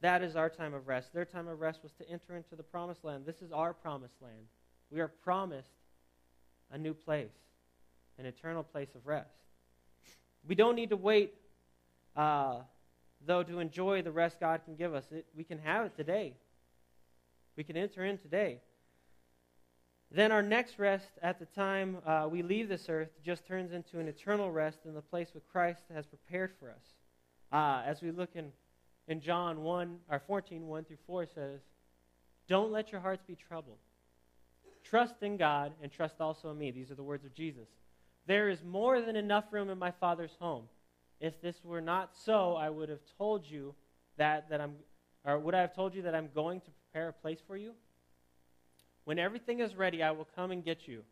That 0.00 0.22
is 0.22 0.34
our 0.34 0.50
time 0.50 0.74
of 0.74 0.88
rest. 0.88 1.14
Their 1.14 1.24
time 1.24 1.46
of 1.46 1.60
rest 1.60 1.84
was 1.84 1.92
to 1.98 2.10
enter 2.10 2.36
into 2.36 2.56
the 2.56 2.64
promised 2.64 3.04
land. 3.04 3.26
This 3.26 3.42
is 3.42 3.52
our 3.52 3.72
promised 3.72 4.20
land. 4.20 4.48
We 4.90 5.00
are 5.00 5.08
promised 5.08 5.68
a 6.72 6.78
new 6.78 6.94
place, 6.94 7.30
an 8.18 8.26
eternal 8.26 8.64
place 8.64 8.88
of 8.96 9.06
rest. 9.06 9.30
We 10.48 10.56
don't 10.56 10.74
need 10.74 10.90
to 10.90 10.96
wait, 10.96 11.34
uh, 12.16 12.62
though, 13.24 13.44
to 13.44 13.60
enjoy 13.60 14.02
the 14.02 14.10
rest 14.10 14.40
God 14.40 14.62
can 14.64 14.74
give 14.74 14.96
us. 14.96 15.04
It, 15.12 15.26
we 15.36 15.44
can 15.44 15.60
have 15.60 15.86
it 15.86 15.96
today. 15.96 16.34
We 17.56 17.64
can 17.64 17.76
enter 17.76 18.04
in 18.04 18.18
today. 18.18 18.60
Then 20.10 20.30
our 20.30 20.42
next 20.42 20.78
rest 20.78 21.10
at 21.22 21.38
the 21.38 21.46
time 21.46 21.98
uh, 22.06 22.28
we 22.30 22.42
leave 22.42 22.68
this 22.68 22.88
earth 22.88 23.10
just 23.24 23.46
turns 23.46 23.72
into 23.72 23.98
an 23.98 24.06
eternal 24.06 24.50
rest 24.52 24.80
in 24.84 24.94
the 24.94 25.00
place 25.00 25.28
what 25.32 25.48
Christ 25.50 25.82
has 25.92 26.06
prepared 26.06 26.52
for 26.60 26.70
us. 26.70 26.84
Uh, 27.52 27.82
as 27.84 28.02
we 28.02 28.10
look 28.10 28.30
in, 28.34 28.52
in 29.08 29.20
John 29.20 29.62
1, 29.62 29.98
or 30.10 30.22
14, 30.26 30.66
1 30.66 30.84
through 30.84 30.96
4 31.06 31.26
says, 31.26 31.60
Don't 32.48 32.72
let 32.72 32.92
your 32.92 33.00
hearts 33.00 33.24
be 33.26 33.36
troubled. 33.36 33.78
Trust 34.84 35.22
in 35.22 35.36
God 35.36 35.72
and 35.82 35.90
trust 35.90 36.20
also 36.20 36.50
in 36.50 36.58
me. 36.58 36.70
These 36.70 36.90
are 36.90 36.94
the 36.96 37.02
words 37.02 37.24
of 37.24 37.34
Jesus. 37.34 37.68
There 38.26 38.48
is 38.48 38.62
more 38.62 39.00
than 39.00 39.16
enough 39.16 39.44
room 39.50 39.70
in 39.70 39.78
my 39.78 39.90
Father's 39.90 40.36
home. 40.38 40.64
If 41.20 41.40
this 41.40 41.56
were 41.64 41.80
not 41.80 42.10
so, 42.14 42.54
I 42.54 42.70
would 42.70 42.88
have 42.88 43.00
told 43.18 43.44
you 43.46 43.74
that, 44.18 44.48
that 44.50 44.60
I'm, 44.60 44.74
or 45.24 45.38
would 45.38 45.54
I 45.54 45.60
have 45.60 45.74
told 45.74 45.94
you 45.94 46.02
that 46.02 46.14
I'm 46.14 46.28
going 46.34 46.60
to 46.60 46.70
prepare 46.96 47.08
a 47.10 47.12
place 47.12 47.40
for 47.46 47.58
you? 47.58 47.72
When 49.04 49.18
everything 49.18 49.60
is 49.60 49.74
ready, 49.74 50.02
I 50.02 50.12
will 50.12 50.26
come 50.34 50.50
and 50.50 50.64
get 50.64 50.88
you, 50.88 51.02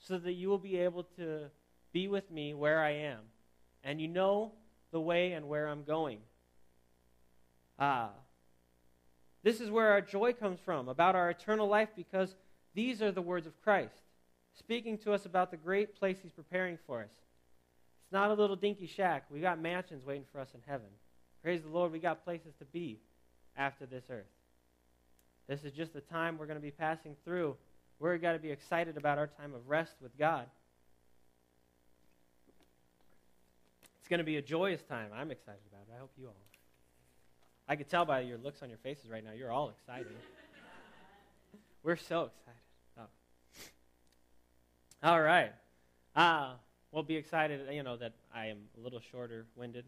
so 0.00 0.18
that 0.18 0.32
you 0.32 0.48
will 0.48 0.58
be 0.58 0.78
able 0.78 1.04
to 1.16 1.44
be 1.92 2.08
with 2.08 2.28
me 2.28 2.54
where 2.54 2.82
I 2.82 2.90
am. 2.90 3.20
And 3.84 4.00
you 4.00 4.08
know 4.08 4.50
the 4.90 5.00
way 5.00 5.32
and 5.32 5.48
where 5.48 5.68
I'm 5.68 5.84
going. 5.84 6.18
Ah. 7.78 8.10
This 9.44 9.60
is 9.60 9.70
where 9.70 9.90
our 9.92 10.00
joy 10.00 10.32
comes 10.32 10.58
from, 10.58 10.88
about 10.88 11.14
our 11.14 11.30
eternal 11.30 11.68
life, 11.68 11.90
because 11.94 12.34
these 12.74 13.00
are 13.00 13.12
the 13.12 13.22
words 13.22 13.46
of 13.46 13.62
Christ, 13.62 14.02
speaking 14.58 14.98
to 14.98 15.12
us 15.12 15.24
about 15.24 15.52
the 15.52 15.56
great 15.56 15.94
place 15.94 16.18
He's 16.20 16.32
preparing 16.32 16.78
for 16.84 17.00
us. 17.00 17.12
It's 18.02 18.12
not 18.12 18.32
a 18.32 18.34
little 18.34 18.56
dinky 18.56 18.88
shack. 18.88 19.26
We 19.30 19.40
got 19.40 19.60
mansions 19.60 20.04
waiting 20.04 20.26
for 20.32 20.40
us 20.40 20.52
in 20.52 20.60
heaven. 20.66 20.88
Praise 21.44 21.62
the 21.62 21.68
Lord, 21.68 21.92
we 21.92 22.00
got 22.00 22.24
places 22.24 22.54
to 22.58 22.64
be 22.64 22.98
after 23.56 23.86
this 23.86 24.04
earth. 24.10 24.26
This 25.50 25.64
is 25.64 25.72
just 25.72 25.92
the 25.92 26.00
time 26.00 26.38
we're 26.38 26.46
going 26.46 26.60
to 26.60 26.62
be 26.62 26.70
passing 26.70 27.16
through. 27.24 27.56
We're 27.98 28.18
got 28.18 28.34
to 28.34 28.38
be 28.38 28.52
excited 28.52 28.96
about 28.96 29.18
our 29.18 29.26
time 29.26 29.52
of 29.52 29.68
rest 29.68 29.94
with 30.00 30.16
God. 30.16 30.46
It's 33.98 34.08
going 34.08 34.18
to 34.18 34.24
be 34.24 34.36
a 34.36 34.42
joyous 34.42 34.80
time. 34.82 35.08
I'm 35.12 35.32
excited 35.32 35.58
about 35.68 35.82
it. 35.88 35.96
I 35.96 35.98
hope 35.98 36.12
you 36.16 36.28
all 36.28 36.36
I 37.66 37.74
can 37.74 37.86
tell 37.86 38.04
by 38.04 38.20
your 38.20 38.38
looks 38.38 38.62
on 38.62 38.68
your 38.68 38.78
faces 38.78 39.10
right 39.10 39.24
now, 39.24 39.32
you're 39.32 39.50
all 39.50 39.70
excited. 39.70 40.14
We're 41.82 41.96
so 41.96 42.30
excited. 42.30 42.60
Oh. 45.02 45.08
All 45.08 45.20
right. 45.20 45.52
Uh, 46.14 46.52
we'll 46.92 47.02
be 47.02 47.16
excited, 47.16 47.60
you 47.72 47.82
know, 47.82 47.96
that 47.96 48.12
I 48.32 48.46
am 48.46 48.58
a 48.78 48.80
little 48.80 49.00
shorter 49.10 49.46
winded 49.56 49.84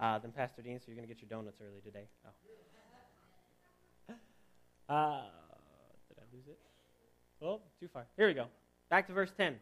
uh, 0.00 0.18
than 0.18 0.32
Pastor 0.32 0.62
Dean, 0.62 0.80
so 0.80 0.86
you're 0.88 0.96
going 0.96 1.08
to 1.08 1.12
get 1.14 1.22
your 1.22 1.28
donuts 1.28 1.60
early 1.60 1.80
today. 1.82 2.08
Oh. 2.26 2.30
Uh, 4.88 5.22
did 6.08 6.18
I 6.18 6.34
lose 6.34 6.46
it? 6.48 6.58
Oh, 7.42 7.60
too 7.80 7.88
far. 7.88 8.06
Here 8.16 8.28
we 8.28 8.34
go. 8.34 8.46
Back 8.88 9.06
to 9.08 9.12
verse 9.12 9.32
10. 9.36 9.56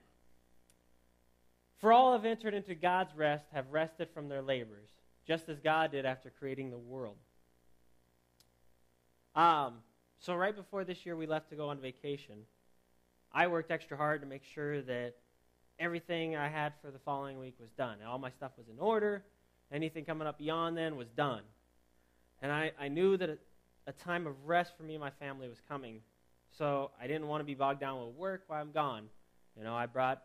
For 1.78 1.92
all 1.92 2.12
have 2.12 2.24
entered 2.24 2.54
into 2.54 2.74
God's 2.74 3.14
rest, 3.16 3.46
have 3.52 3.66
rested 3.70 4.08
from 4.12 4.28
their 4.28 4.42
labors, 4.42 4.88
just 5.26 5.48
as 5.48 5.58
God 5.60 5.92
did 5.92 6.06
after 6.06 6.30
creating 6.30 6.70
the 6.70 6.78
world. 6.78 7.16
Um, 9.34 9.74
so, 10.20 10.34
right 10.34 10.54
before 10.54 10.84
this 10.84 11.04
year 11.04 11.16
we 11.16 11.26
left 11.26 11.50
to 11.50 11.56
go 11.56 11.68
on 11.68 11.80
vacation, 11.80 12.36
I 13.32 13.48
worked 13.48 13.70
extra 13.70 13.96
hard 13.96 14.20
to 14.20 14.26
make 14.26 14.44
sure 14.44 14.80
that 14.82 15.14
everything 15.78 16.36
I 16.36 16.48
had 16.48 16.72
for 16.80 16.90
the 16.90 17.00
following 17.00 17.38
week 17.38 17.56
was 17.58 17.70
done. 17.76 17.98
All 18.06 18.18
my 18.18 18.30
stuff 18.30 18.52
was 18.56 18.68
in 18.68 18.78
order. 18.78 19.24
Anything 19.72 20.04
coming 20.04 20.28
up 20.28 20.38
beyond 20.38 20.76
then 20.76 20.96
was 20.96 21.08
done. 21.16 21.42
And 22.40 22.52
I, 22.52 22.72
I 22.78 22.88
knew 22.88 23.16
that 23.16 23.38
a, 23.86 23.92
time 23.92 24.26
of 24.26 24.34
rest 24.44 24.72
for 24.76 24.82
me 24.82 24.94
and 24.94 25.00
my 25.00 25.10
family 25.10 25.48
was 25.48 25.60
coming. 25.68 26.00
So 26.56 26.90
I 27.00 27.06
didn't 27.06 27.26
want 27.26 27.40
to 27.40 27.44
be 27.44 27.54
bogged 27.54 27.80
down 27.80 28.06
with 28.06 28.14
work 28.14 28.44
while 28.46 28.60
I'm 28.60 28.72
gone. 28.72 29.04
You 29.56 29.64
know, 29.64 29.74
I 29.74 29.86
brought 29.86 30.22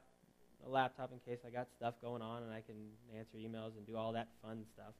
a 0.65 0.69
laptop 0.69 1.11
in 1.11 1.19
case 1.19 1.43
I 1.45 1.49
got 1.49 1.67
stuff 1.75 1.95
going 2.01 2.21
on 2.21 2.43
and 2.43 2.53
I 2.53 2.61
can 2.61 2.75
answer 3.17 3.37
emails 3.37 3.77
and 3.77 3.85
do 3.85 3.95
all 3.95 4.13
that 4.13 4.29
fun 4.43 4.63
stuff. 4.73 4.93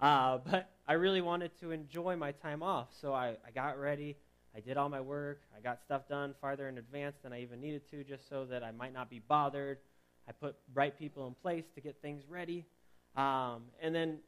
Uh, 0.00 0.38
but 0.50 0.70
I 0.86 0.94
really 0.94 1.20
wanted 1.20 1.52
to 1.60 1.70
enjoy 1.70 2.16
my 2.16 2.32
time 2.32 2.62
off. 2.62 2.88
So 3.00 3.12
I, 3.12 3.36
I 3.46 3.50
got 3.54 3.78
ready. 3.78 4.16
I 4.56 4.60
did 4.60 4.76
all 4.76 4.88
my 4.88 5.00
work. 5.00 5.40
I 5.56 5.60
got 5.60 5.80
stuff 5.82 6.08
done 6.08 6.34
farther 6.40 6.68
in 6.68 6.78
advance 6.78 7.16
than 7.22 7.32
I 7.32 7.42
even 7.42 7.60
needed 7.60 7.88
to 7.90 8.04
just 8.04 8.28
so 8.28 8.44
that 8.46 8.62
I 8.62 8.70
might 8.70 8.92
not 8.92 9.10
be 9.10 9.18
bothered. 9.18 9.78
I 10.28 10.32
put 10.32 10.54
right 10.72 10.96
people 10.96 11.26
in 11.26 11.34
place 11.34 11.64
to 11.74 11.80
get 11.80 11.96
things 12.00 12.22
ready. 12.28 12.64
Um, 13.16 13.64
and 13.80 13.94
then, 13.94 14.18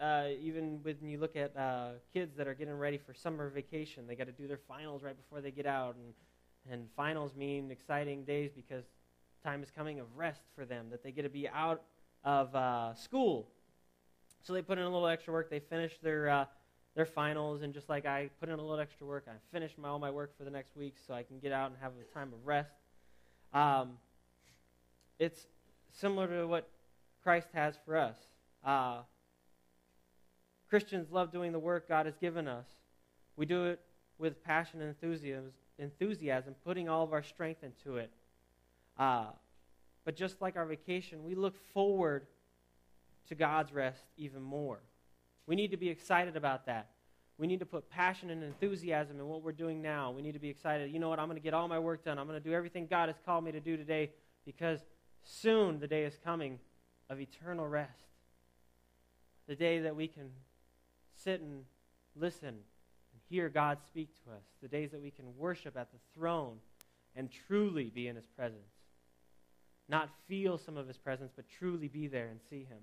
uh, 0.00 0.28
even 0.40 0.80
when 0.82 0.96
you 1.02 1.18
look 1.18 1.36
at 1.36 1.56
uh, 1.56 1.90
kids 2.12 2.34
that 2.36 2.48
are 2.48 2.54
getting 2.54 2.74
ready 2.74 2.98
for 2.98 3.12
summer 3.12 3.50
vacation, 3.50 4.06
they 4.06 4.14
got 4.14 4.26
to 4.26 4.32
do 4.32 4.48
their 4.48 4.60
finals 4.68 5.02
right 5.02 5.16
before 5.16 5.40
they 5.40 5.50
get 5.50 5.66
out. 5.66 5.96
And, 5.96 6.72
and 6.72 6.88
finals 6.96 7.34
mean 7.36 7.70
exciting 7.70 8.24
days 8.24 8.50
because 8.54 8.84
time 9.44 9.62
is 9.62 9.70
coming 9.70 10.00
of 10.00 10.06
rest 10.16 10.42
for 10.54 10.64
them, 10.64 10.86
that 10.90 11.02
they 11.02 11.12
get 11.12 11.22
to 11.22 11.28
be 11.28 11.48
out 11.48 11.82
of 12.24 12.54
uh, 12.54 12.94
school. 12.94 13.48
So 14.42 14.52
they 14.54 14.62
put 14.62 14.78
in 14.78 14.84
a 14.84 14.90
little 14.90 15.06
extra 15.06 15.32
work. 15.32 15.50
They 15.50 15.60
finish 15.60 15.98
their, 16.02 16.28
uh, 16.28 16.44
their 16.94 17.06
finals, 17.06 17.62
and 17.62 17.74
just 17.74 17.88
like 17.88 18.06
I 18.06 18.30
put 18.40 18.48
in 18.48 18.58
a 18.58 18.62
little 18.62 18.80
extra 18.80 19.06
work, 19.06 19.26
I 19.28 19.34
finished 19.52 19.78
my, 19.78 19.88
all 19.88 19.98
my 19.98 20.10
work 20.10 20.36
for 20.36 20.44
the 20.44 20.50
next 20.50 20.76
week 20.76 20.96
so 21.06 21.12
I 21.12 21.22
can 21.22 21.38
get 21.38 21.52
out 21.52 21.70
and 21.70 21.78
have 21.80 21.92
a 22.00 22.14
time 22.14 22.32
of 22.32 22.46
rest. 22.46 22.72
Um, 23.52 23.98
it's 25.18 25.46
similar 25.92 26.26
to 26.28 26.46
what 26.46 26.68
Christ 27.22 27.48
has 27.52 27.74
for 27.84 27.96
us. 27.96 28.16
Christians 30.70 31.10
love 31.10 31.32
doing 31.32 31.50
the 31.50 31.58
work 31.58 31.88
God 31.88 32.06
has 32.06 32.16
given 32.16 32.46
us. 32.46 32.66
We 33.36 33.44
do 33.44 33.64
it 33.66 33.80
with 34.18 34.42
passion 34.44 34.80
and 34.80 34.88
enthusiasm, 34.88 35.50
enthusiasm 35.78 36.54
putting 36.64 36.88
all 36.88 37.02
of 37.02 37.12
our 37.12 37.24
strength 37.24 37.64
into 37.64 37.96
it. 37.96 38.12
Uh, 38.96 39.26
but 40.04 40.14
just 40.14 40.40
like 40.40 40.56
our 40.56 40.66
vacation, 40.66 41.24
we 41.24 41.34
look 41.34 41.56
forward 41.74 42.26
to 43.28 43.34
God's 43.34 43.72
rest 43.72 44.04
even 44.16 44.42
more. 44.42 44.78
We 45.46 45.56
need 45.56 45.72
to 45.72 45.76
be 45.76 45.88
excited 45.88 46.36
about 46.36 46.66
that. 46.66 46.90
We 47.36 47.46
need 47.46 47.60
to 47.60 47.66
put 47.66 47.90
passion 47.90 48.30
and 48.30 48.44
enthusiasm 48.44 49.18
in 49.18 49.26
what 49.26 49.42
we're 49.42 49.52
doing 49.52 49.82
now. 49.82 50.12
We 50.12 50.22
need 50.22 50.34
to 50.34 50.38
be 50.38 50.50
excited. 50.50 50.92
You 50.92 51.00
know 51.00 51.08
what? 51.08 51.18
I'm 51.18 51.26
going 51.26 51.38
to 51.38 51.42
get 51.42 51.54
all 51.54 51.66
my 51.66 51.78
work 51.78 52.04
done. 52.04 52.18
I'm 52.18 52.26
going 52.26 52.40
to 52.40 52.48
do 52.48 52.54
everything 52.54 52.86
God 52.88 53.08
has 53.08 53.16
called 53.24 53.44
me 53.44 53.50
to 53.52 53.60
do 53.60 53.76
today 53.76 54.10
because 54.44 54.80
soon 55.24 55.80
the 55.80 55.88
day 55.88 56.04
is 56.04 56.16
coming 56.22 56.58
of 57.08 57.18
eternal 57.18 57.66
rest. 57.66 58.04
The 59.48 59.56
day 59.56 59.80
that 59.80 59.96
we 59.96 60.06
can 60.06 60.30
sit 61.22 61.40
and 61.40 61.64
listen 62.16 62.48
and 62.48 63.20
hear 63.28 63.48
God 63.48 63.78
speak 63.86 64.10
to 64.24 64.32
us. 64.32 64.42
The 64.62 64.68
days 64.68 64.90
that 64.92 65.02
we 65.02 65.10
can 65.10 65.36
worship 65.36 65.76
at 65.76 65.90
the 65.92 65.98
throne 66.14 66.58
and 67.16 67.28
truly 67.46 67.90
be 67.94 68.08
in 68.08 68.16
His 68.16 68.26
presence. 68.26 68.72
Not 69.88 70.08
feel 70.28 70.58
some 70.58 70.76
of 70.76 70.86
His 70.86 70.96
presence, 70.96 71.32
but 71.34 71.46
truly 71.48 71.88
be 71.88 72.06
there 72.06 72.28
and 72.28 72.40
see 72.48 72.64
Him. 72.64 72.78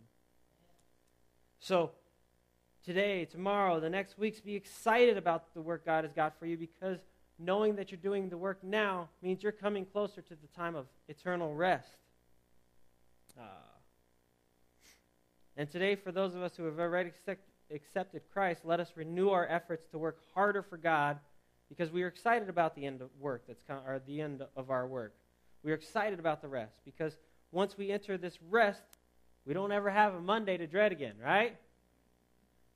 So, 1.60 1.91
today, 2.84 3.26
tomorrow, 3.26 3.80
the 3.80 3.89
next 3.89 4.17
weeks, 4.17 4.39
be 4.41 4.56
excited 4.56 5.17
about 5.17 5.54
the 5.54 5.62
work 5.62 5.86
God 5.86 6.04
has 6.04 6.13
got 6.13 6.38
for 6.38 6.45
you 6.45 6.58
because 6.58 7.00
knowing 7.39 7.76
that 7.76 7.91
you're 7.91 8.00
doing 8.00 8.30
the 8.30 8.38
work 8.38 8.63
now 8.63 9.10
means 9.21 9.43
you're 9.43 9.52
coming 9.52 9.86
closer 9.86 10.21
to 10.21 10.36
the 10.36 10.47
time 10.56 10.76
of 10.76 10.88
eternal 11.08 11.54
rest. 11.54 11.97
Uh, 13.39 13.43
and 15.56 15.69
today, 15.69 15.95
for 15.95 16.12
those 16.12 16.36
of 16.36 16.41
us 16.41 16.56
who 16.56 16.65
have 16.65 16.80
already 16.80 17.12
accepted 17.74 18.22
Christ, 18.32 18.62
let 18.64 18.80
us 18.80 18.92
renew 18.96 19.30
our 19.30 19.48
efforts 19.48 19.86
to 19.92 19.98
work 19.98 20.20
harder 20.34 20.62
for 20.62 20.78
God 20.78 21.20
because 21.70 21.92
we 21.92 22.04
are 22.04 22.08
excited 22.08 22.50
about 22.50 22.76
the 22.76 22.86
end 22.86 23.02
of 23.02 23.10
work 23.20 23.44
that's 23.48 23.64
come, 23.64 23.80
or 23.86 24.02
the 24.06 24.22
end 24.22 24.44
of 24.56 24.70
our 24.70 24.88
work. 24.88 25.14
We 25.64 25.72
are 25.72 25.76
excited 25.76 26.20
about 26.20 26.42
the 26.42 26.48
rest 26.48 26.76
because 26.86 27.18
once 27.52 27.78
we 27.78 27.92
enter 27.92 28.18
this 28.18 28.38
rest, 28.50 28.84
we 29.46 29.54
don't 29.54 29.72
ever 29.72 29.90
have 29.90 30.14
a 30.14 30.22
Monday 30.22 30.58
to 30.58 30.68
dread 30.68 30.92
again, 30.92 31.16
right? 31.24 31.58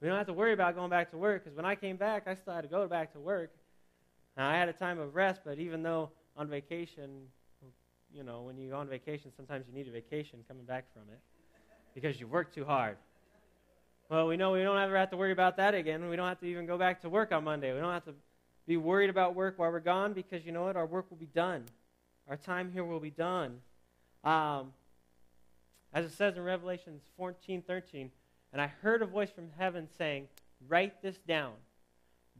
We 0.02 0.08
don't 0.08 0.18
have 0.18 0.28
to 0.28 0.34
worry 0.34 0.54
about 0.54 0.76
going 0.76 0.90
back 0.90 1.12
to 1.12 1.18
work 1.18 1.44
because 1.44 1.56
when 1.56 1.66
I 1.66 1.76
came 1.76 1.96
back, 1.96 2.28
I 2.28 2.36
still 2.36 2.54
had 2.54 2.62
to 2.62 2.68
go 2.68 2.88
back 2.88 3.14
to 3.14 3.20
work. 3.20 3.52
Now, 4.36 4.50
I 4.50 4.58
had 4.58 4.70
a 4.70 4.74
time 4.74 5.00
of 5.00 5.16
rest, 5.16 5.42
but 5.46 5.60
even 5.60 5.84
though 5.84 6.10
on 6.36 6.48
vacation, 6.50 7.28
you 8.14 8.24
know, 8.24 8.42
when 8.42 8.58
you 8.58 8.70
go 8.70 8.78
on 8.78 8.88
vacation, 8.88 9.32
sometimes 9.36 9.66
you 9.68 9.74
need 9.74 9.88
a 9.88 9.92
vacation 9.92 10.40
coming 10.48 10.66
back 10.66 10.86
from 10.94 11.04
it 11.12 11.20
because 11.94 12.20
you 12.20 12.28
worked 12.28 12.56
too 12.56 12.66
hard. 12.66 12.98
Well, 14.12 14.28
we 14.28 14.36
know 14.36 14.52
we 14.52 14.62
don't 14.62 14.78
ever 14.78 14.98
have 14.98 15.10
to 15.12 15.16
worry 15.16 15.32
about 15.32 15.56
that 15.56 15.74
again. 15.74 16.10
We 16.10 16.18
don't 16.18 16.28
have 16.28 16.42
to 16.42 16.46
even 16.46 16.66
go 16.66 16.78
back 16.78 17.00
to 17.04 17.10
work 17.10 17.32
on 17.32 17.46
Monday. 17.46 17.74
We 17.74 17.80
don't 17.80 17.94
have 17.94 18.04
to 18.04 18.14
be 18.68 18.76
worried 18.76 19.10
about 19.10 19.36
work 19.36 19.58
while 19.58 19.72
we're 19.72 19.80
gone 19.80 20.12
because 20.12 20.46
you 20.46 20.52
know 20.52 20.64
what? 20.64 20.76
Our 20.76 20.86
work 20.86 21.10
will 21.10 21.18
be 21.18 21.28
done. 21.28 21.64
Our 22.30 22.36
time 22.36 22.74
here 22.74 22.84
will 22.84 23.00
be 23.00 23.10
done. 23.10 23.62
Um, 24.26 24.74
as 25.94 26.04
it 26.04 26.12
says 26.12 26.36
in 26.36 26.44
Revelations 26.44 27.04
14 27.16 27.62
13, 27.62 28.12
and 28.52 28.62
I 28.62 28.68
heard 28.82 29.02
a 29.02 29.06
voice 29.06 29.30
from 29.30 29.48
heaven 29.58 29.88
saying, 29.98 30.28
Write 30.68 31.02
this 31.02 31.20
down. 31.26 31.54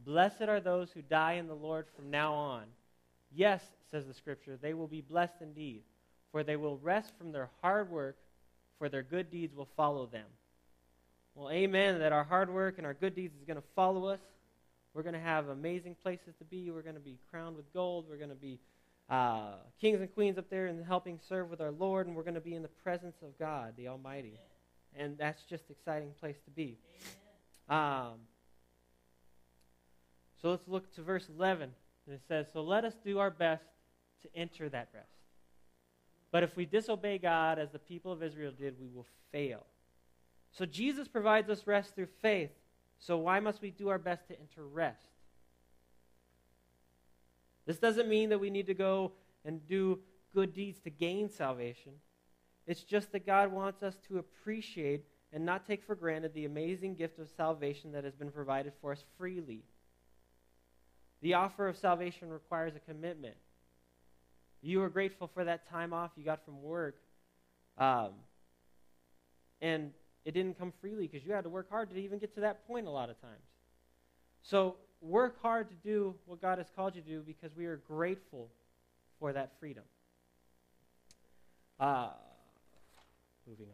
Blessed 0.04 0.42
are 0.42 0.60
those 0.60 0.90
who 0.90 1.00
die 1.00 1.34
in 1.34 1.46
the 1.46 1.54
Lord 1.54 1.86
from 1.96 2.10
now 2.10 2.34
on. 2.34 2.64
Yes, 3.34 3.62
says 3.90 4.06
the 4.06 4.12
scripture, 4.12 4.58
they 4.60 4.74
will 4.74 4.88
be 4.88 5.00
blessed 5.00 5.40
indeed, 5.40 5.84
for 6.32 6.42
they 6.44 6.56
will 6.56 6.76
rest 6.76 7.12
from 7.16 7.32
their 7.32 7.48
hard 7.62 7.90
work, 7.90 8.18
for 8.78 8.90
their 8.90 9.02
good 9.02 9.30
deeds 9.30 9.56
will 9.56 9.70
follow 9.74 10.04
them. 10.04 10.26
Well, 11.34 11.50
amen, 11.50 12.00
that 12.00 12.12
our 12.12 12.24
hard 12.24 12.52
work 12.52 12.76
and 12.76 12.86
our 12.86 12.94
good 12.94 13.14
deeds 13.14 13.34
is 13.34 13.44
going 13.44 13.56
to 13.56 13.66
follow 13.74 14.06
us. 14.06 14.20
We're 14.92 15.02
going 15.02 15.14
to 15.14 15.20
have 15.20 15.48
amazing 15.48 15.96
places 16.02 16.34
to 16.38 16.44
be. 16.44 16.70
We're 16.70 16.82
going 16.82 16.94
to 16.94 17.00
be 17.00 17.18
crowned 17.30 17.56
with 17.56 17.72
gold. 17.72 18.06
We're 18.08 18.18
going 18.18 18.28
to 18.28 18.34
be 18.34 18.60
uh, 19.08 19.54
kings 19.80 20.00
and 20.00 20.12
queens 20.12 20.36
up 20.36 20.50
there 20.50 20.66
and 20.66 20.84
helping 20.84 21.18
serve 21.28 21.48
with 21.48 21.60
our 21.60 21.70
Lord, 21.70 22.06
and 22.06 22.14
we're 22.14 22.22
going 22.22 22.34
to 22.34 22.40
be 22.40 22.54
in 22.54 22.62
the 22.62 22.68
presence 22.68 23.16
of 23.22 23.38
God, 23.38 23.74
the 23.76 23.88
Almighty. 23.88 24.38
and 24.94 25.16
that's 25.16 25.42
just 25.44 25.64
an 25.68 25.76
exciting 25.78 26.10
place 26.20 26.36
to 26.44 26.50
be. 26.50 26.78
Um, 27.68 28.14
so 30.40 30.50
let's 30.50 30.68
look 30.68 30.94
to 30.96 31.02
verse 31.02 31.28
11. 31.34 31.70
And 32.06 32.14
it 32.14 32.20
says, 32.28 32.46
So 32.52 32.62
let 32.62 32.84
us 32.84 32.94
do 33.04 33.18
our 33.18 33.30
best 33.30 33.64
to 34.22 34.28
enter 34.34 34.68
that 34.68 34.88
rest. 34.92 35.06
But 36.30 36.42
if 36.42 36.56
we 36.56 36.66
disobey 36.66 37.18
God 37.18 37.58
as 37.58 37.70
the 37.70 37.78
people 37.78 38.12
of 38.12 38.22
Israel 38.22 38.52
did, 38.58 38.74
we 38.80 38.88
will 38.88 39.06
fail. 39.30 39.64
So 40.52 40.66
Jesus 40.66 41.08
provides 41.08 41.48
us 41.50 41.66
rest 41.66 41.94
through 41.94 42.08
faith. 42.20 42.50
So 42.98 43.16
why 43.18 43.40
must 43.40 43.62
we 43.62 43.70
do 43.70 43.88
our 43.88 43.98
best 43.98 44.28
to 44.28 44.38
enter 44.38 44.66
rest? 44.66 45.08
This 47.66 47.78
doesn't 47.78 48.08
mean 48.08 48.28
that 48.30 48.38
we 48.38 48.50
need 48.50 48.66
to 48.66 48.74
go 48.74 49.12
and 49.44 49.66
do 49.66 49.98
good 50.34 50.52
deeds 50.52 50.78
to 50.80 50.90
gain 50.90 51.30
salvation. 51.30 51.92
It's 52.66 52.82
just 52.82 53.12
that 53.12 53.26
God 53.26 53.52
wants 53.52 53.82
us 53.82 53.96
to 54.08 54.18
appreciate 54.18 55.04
and 55.32 55.44
not 55.44 55.66
take 55.66 55.82
for 55.84 55.94
granted 55.94 56.34
the 56.34 56.44
amazing 56.44 56.94
gift 56.94 57.18
of 57.18 57.28
salvation 57.36 57.92
that 57.92 58.04
has 58.04 58.14
been 58.14 58.30
provided 58.30 58.72
for 58.80 58.92
us 58.92 59.02
freely. 59.18 59.62
The 61.22 61.34
offer 61.34 61.68
of 61.68 61.76
salvation 61.76 62.28
requires 62.28 62.74
a 62.76 62.80
commitment. 62.80 63.36
You 64.60 64.82
are 64.82 64.88
grateful 64.88 65.28
for 65.32 65.44
that 65.44 65.68
time 65.68 65.92
off 65.92 66.10
you 66.16 66.24
got 66.24 66.44
from 66.44 66.62
work. 66.62 66.96
Um, 67.78 68.10
and 69.60 69.92
it 70.24 70.32
didn't 70.32 70.58
come 70.58 70.72
freely 70.80 71.08
because 71.08 71.26
you 71.26 71.32
had 71.32 71.44
to 71.44 71.50
work 71.50 71.68
hard 71.70 71.90
to 71.90 71.96
even 71.96 72.18
get 72.18 72.34
to 72.34 72.40
that 72.40 72.66
point 72.66 72.86
a 72.86 72.90
lot 72.90 73.10
of 73.10 73.20
times. 73.20 73.42
So 74.42 74.76
work 75.00 75.40
hard 75.42 75.68
to 75.70 75.74
do 75.76 76.14
what 76.26 76.40
God 76.40 76.58
has 76.58 76.68
called 76.74 76.94
you 76.94 77.02
to 77.02 77.08
do 77.08 77.20
because 77.20 77.50
we 77.56 77.66
are 77.66 77.76
grateful 77.76 78.48
for 79.18 79.32
that 79.32 79.52
freedom. 79.58 79.84
Uh, 81.78 82.10
moving 83.48 83.66
on. 83.66 83.72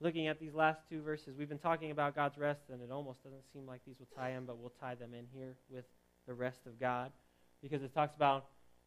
Looking 0.00 0.26
at 0.26 0.40
these 0.40 0.52
last 0.52 0.80
two 0.90 1.00
verses, 1.00 1.36
we've 1.38 1.48
been 1.48 1.58
talking 1.58 1.92
about 1.92 2.16
God's 2.16 2.36
rest, 2.36 2.62
and 2.72 2.82
it 2.82 2.90
almost 2.90 3.22
doesn't 3.22 3.44
seem 3.52 3.66
like 3.68 3.80
these 3.86 3.94
will 4.00 4.08
tie 4.16 4.30
in, 4.30 4.46
but 4.46 4.58
we'll 4.58 4.72
tie 4.80 4.96
them 4.96 5.14
in 5.14 5.26
here 5.32 5.54
with 5.70 5.84
the 6.26 6.34
rest 6.34 6.58
of 6.66 6.80
God 6.80 7.12
because 7.62 7.84
it 7.84 7.94
talks 7.94 8.16
about, 8.16 8.46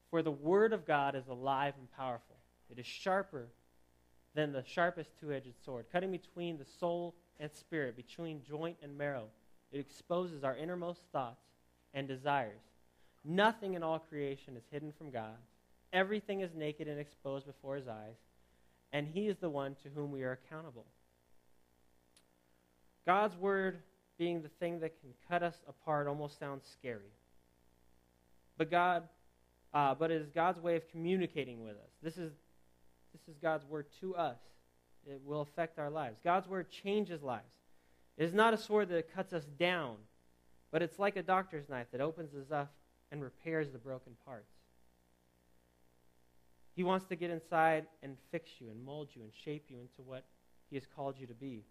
For 0.09 0.21
the 0.21 0.31
word 0.31 0.73
of 0.73 0.85
God 0.85 1.15
is 1.15 1.23
alive 1.29 1.73
and 1.79 1.89
powerful. 1.95 2.35
It 2.69 2.79
is 2.79 2.85
sharper 2.85 3.47
than 4.33 4.51
the 4.51 4.63
sharpest 4.65 5.11
two 5.19 5.31
edged 5.31 5.53
sword, 5.63 5.85
cutting 5.91 6.11
between 6.11 6.57
the 6.57 6.65
soul 6.79 7.15
and 7.39 7.51
spirit, 7.51 7.95
between 7.95 8.41
joint 8.43 8.77
and 8.81 8.97
marrow. 8.97 9.27
It 9.71 9.79
exposes 9.79 10.43
our 10.43 10.55
innermost 10.55 11.01
thoughts 11.11 11.43
and 11.93 12.07
desires. 12.07 12.61
Nothing 13.23 13.73
in 13.73 13.83
all 13.83 13.99
creation 13.99 14.55
is 14.55 14.63
hidden 14.71 14.91
from 14.97 15.09
God. 15.09 15.37
Everything 15.93 16.41
is 16.41 16.53
naked 16.53 16.87
and 16.87 16.99
exposed 16.99 17.45
before 17.45 17.75
his 17.75 17.87
eyes, 17.87 18.17
and 18.91 19.07
he 19.07 19.27
is 19.27 19.37
the 19.37 19.49
one 19.49 19.75
to 19.83 19.89
whom 19.89 20.11
we 20.11 20.23
are 20.23 20.33
accountable. 20.33 20.85
God's 23.05 23.35
word 23.37 23.79
being 24.17 24.41
the 24.41 24.49
thing 24.59 24.79
that 24.79 24.99
can 24.99 25.09
cut 25.29 25.43
us 25.43 25.55
apart 25.67 26.07
almost 26.07 26.39
sounds 26.39 26.67
scary. 26.71 27.13
But 28.57 28.71
God, 28.71 29.03
uh, 29.73 29.95
but 29.95 30.11
it 30.11 30.21
is 30.21 30.29
God's 30.29 30.59
way 30.59 30.75
of 30.75 30.89
communicating 30.89 31.63
with 31.63 31.75
us. 31.75 31.91
This 32.01 32.17
is, 32.17 32.31
this 33.15 33.33
is 33.33 33.39
God's 33.41 33.65
word 33.65 33.85
to 34.01 34.13
us. 34.15 34.37
It 35.07 35.21
will 35.23 35.41
affect 35.41 35.79
our 35.79 35.89
lives. 35.89 36.19
God's 36.23 36.49
word 36.49 36.69
changes 36.69 37.23
lives. 37.23 37.43
It 38.17 38.25
is 38.25 38.33
not 38.33 38.53
a 38.53 38.57
sword 38.57 38.89
that 38.89 39.13
cuts 39.13 39.31
us 39.31 39.45
down, 39.57 39.95
but 40.71 40.81
it's 40.81 40.99
like 40.99 41.15
a 41.15 41.23
doctor's 41.23 41.69
knife 41.69 41.87
that 41.91 42.01
opens 42.01 42.33
us 42.33 42.51
up 42.51 42.73
and 43.11 43.21
repairs 43.21 43.71
the 43.71 43.77
broken 43.77 44.13
parts. 44.25 44.51
He 46.75 46.83
wants 46.83 47.05
to 47.05 47.15
get 47.15 47.29
inside 47.29 47.85
and 48.03 48.17
fix 48.31 48.51
you 48.59 48.69
and 48.69 48.83
mold 48.83 49.09
you 49.13 49.21
and 49.21 49.31
shape 49.33 49.65
you 49.69 49.77
into 49.79 50.01
what 50.05 50.25
He 50.69 50.75
has 50.75 50.83
called 50.85 51.15
you 51.17 51.27
to 51.27 51.33
be. 51.33 51.63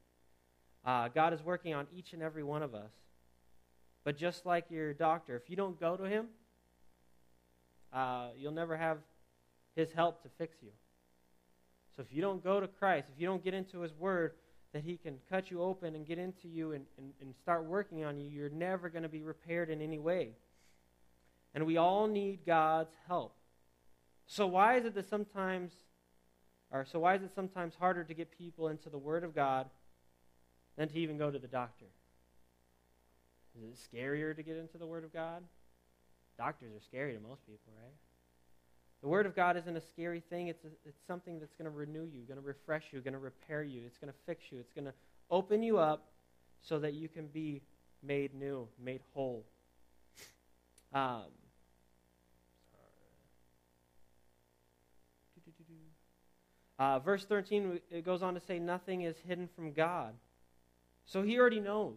Uh, 0.87 1.09
God 1.09 1.35
is 1.35 1.43
working 1.43 1.75
on 1.75 1.87
each 1.95 2.15
and 2.15 2.23
every 2.23 2.43
one 2.43 2.63
of 2.63 2.75
us. 2.75 2.93
But 4.03 4.17
just 4.17 4.47
like 4.47 4.71
your 4.71 4.95
doctor, 4.95 5.37
if 5.37 5.51
you 5.51 5.57
don't 5.57 5.79
go 5.79 5.97
to 5.97 6.05
Him, 6.05 6.29
uh, 7.93 8.29
you'll 8.39 8.53
never 8.53 8.77
have 8.79 8.99
His 9.77 9.93
help 9.93 10.23
to 10.23 10.29
fix 10.39 10.57
you. 10.63 10.71
So 11.97 12.03
if 12.03 12.09
you 12.13 12.21
don't 12.21 12.43
go 12.43 12.61
to 12.61 12.67
Christ, 12.67 13.09
if 13.15 13.21
you 13.21 13.27
don't 13.27 13.43
get 13.43 13.55
into 13.55 13.81
His 13.81 13.93
Word, 13.95 14.33
that 14.73 14.83
He 14.83 14.97
can 14.97 15.19
cut 15.31 15.51
you 15.51 15.63
open 15.63 15.95
and 15.95 16.07
get 16.07 16.19
into 16.19 16.49
you 16.49 16.73
and, 16.73 16.85
and, 16.99 17.13
and 17.21 17.35
start 17.37 17.65
working 17.65 18.05
on 18.05 18.19
you, 18.19 18.29
you're 18.29 18.49
never 18.49 18.89
going 18.89 19.05
to 19.05 19.09
be 19.09 19.23
repaired 19.23 19.71
in 19.71 19.81
any 19.81 19.99
way. 19.99 20.31
And 21.55 21.65
we 21.65 21.77
all 21.77 22.09
need 22.09 22.41
God's 22.45 22.95
help. 23.07 23.37
So 24.27 24.47
why 24.47 24.77
is 24.77 24.85
it 24.85 24.95
that 24.95 25.09
sometimes, 25.09 25.73
or 26.73 26.85
so 26.85 26.99
why 26.99 27.15
is 27.15 27.23
it 27.23 27.31
sometimes 27.35 27.75
harder 27.77 28.03
to 28.03 28.15
get 28.15 28.37
people 28.37 28.69
into 28.69 28.91
the 28.91 28.99
Word 28.99 29.23
of 29.23 29.35
God 29.35 29.67
than 30.77 30.89
to 30.89 30.99
even 30.99 31.17
go 31.17 31.31
to 31.31 31.39
the 31.39 31.47
doctor? 31.47 31.87
Is 33.57 33.63
it 33.63 33.97
scarier 33.97 34.35
to 34.35 34.43
get 34.43 34.57
into 34.57 34.79
the 34.79 34.87
Word 34.87 35.05
of 35.05 35.13
God? 35.13 35.45
Doctors 36.37 36.75
are 36.75 36.81
scary 36.85 37.15
to 37.15 37.21
most 37.21 37.47
people, 37.47 37.73
right? 37.81 37.95
The 39.05 39.11
Word 39.11 39.27
of 39.27 39.37
God 39.37 39.59
isn't 39.59 39.77
a 39.77 39.83
scary 39.83 40.23
thing. 40.31 40.49
It's, 40.49 40.65
a, 40.65 40.69
it's 40.87 41.07
something 41.07 41.39
that's 41.39 41.53
going 41.57 41.71
to 41.71 41.77
renew 41.77 42.09
you, 42.11 42.23
going 42.23 42.41
to 42.41 42.47
refresh 42.47 42.85
you, 42.91 43.01
going 43.01 43.13
to 43.13 43.19
repair 43.19 43.63
you. 43.63 43.83
It's 43.85 43.99
going 43.99 44.11
to 44.11 44.19
fix 44.25 44.45
you. 44.51 44.59
It's 44.59 44.73
going 44.73 44.87
to 44.87 44.95
open 45.31 45.63
you 45.63 45.77
up 45.77 46.07
so 46.63 46.79
that 46.79 46.95
you 46.95 47.11
can 47.11 47.27
be 47.27 47.61
made 48.03 48.35
new, 48.35 48.67
made 48.83 49.03
whole. 49.13 49.45
Um, 50.95 51.25
Uh, 56.77 56.99
verse 56.99 57.25
13, 57.25 57.79
it 57.89 58.05
goes 58.05 58.21
on 58.21 58.35
to 58.35 58.41
say, 58.41 58.59
Nothing 58.59 59.03
is 59.03 59.15
hidden 59.29 59.49
from 59.55 59.73
God. 59.73 60.13
So 61.07 61.23
he 61.23 61.39
already 61.39 61.61
knows. 61.61 61.95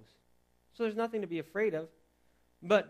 So 0.76 0.84
there's 0.84 0.96
nothing 0.96 1.22
to 1.22 1.28
be 1.28 1.40
afraid 1.40 1.74
of. 1.74 1.88
But 2.62 2.88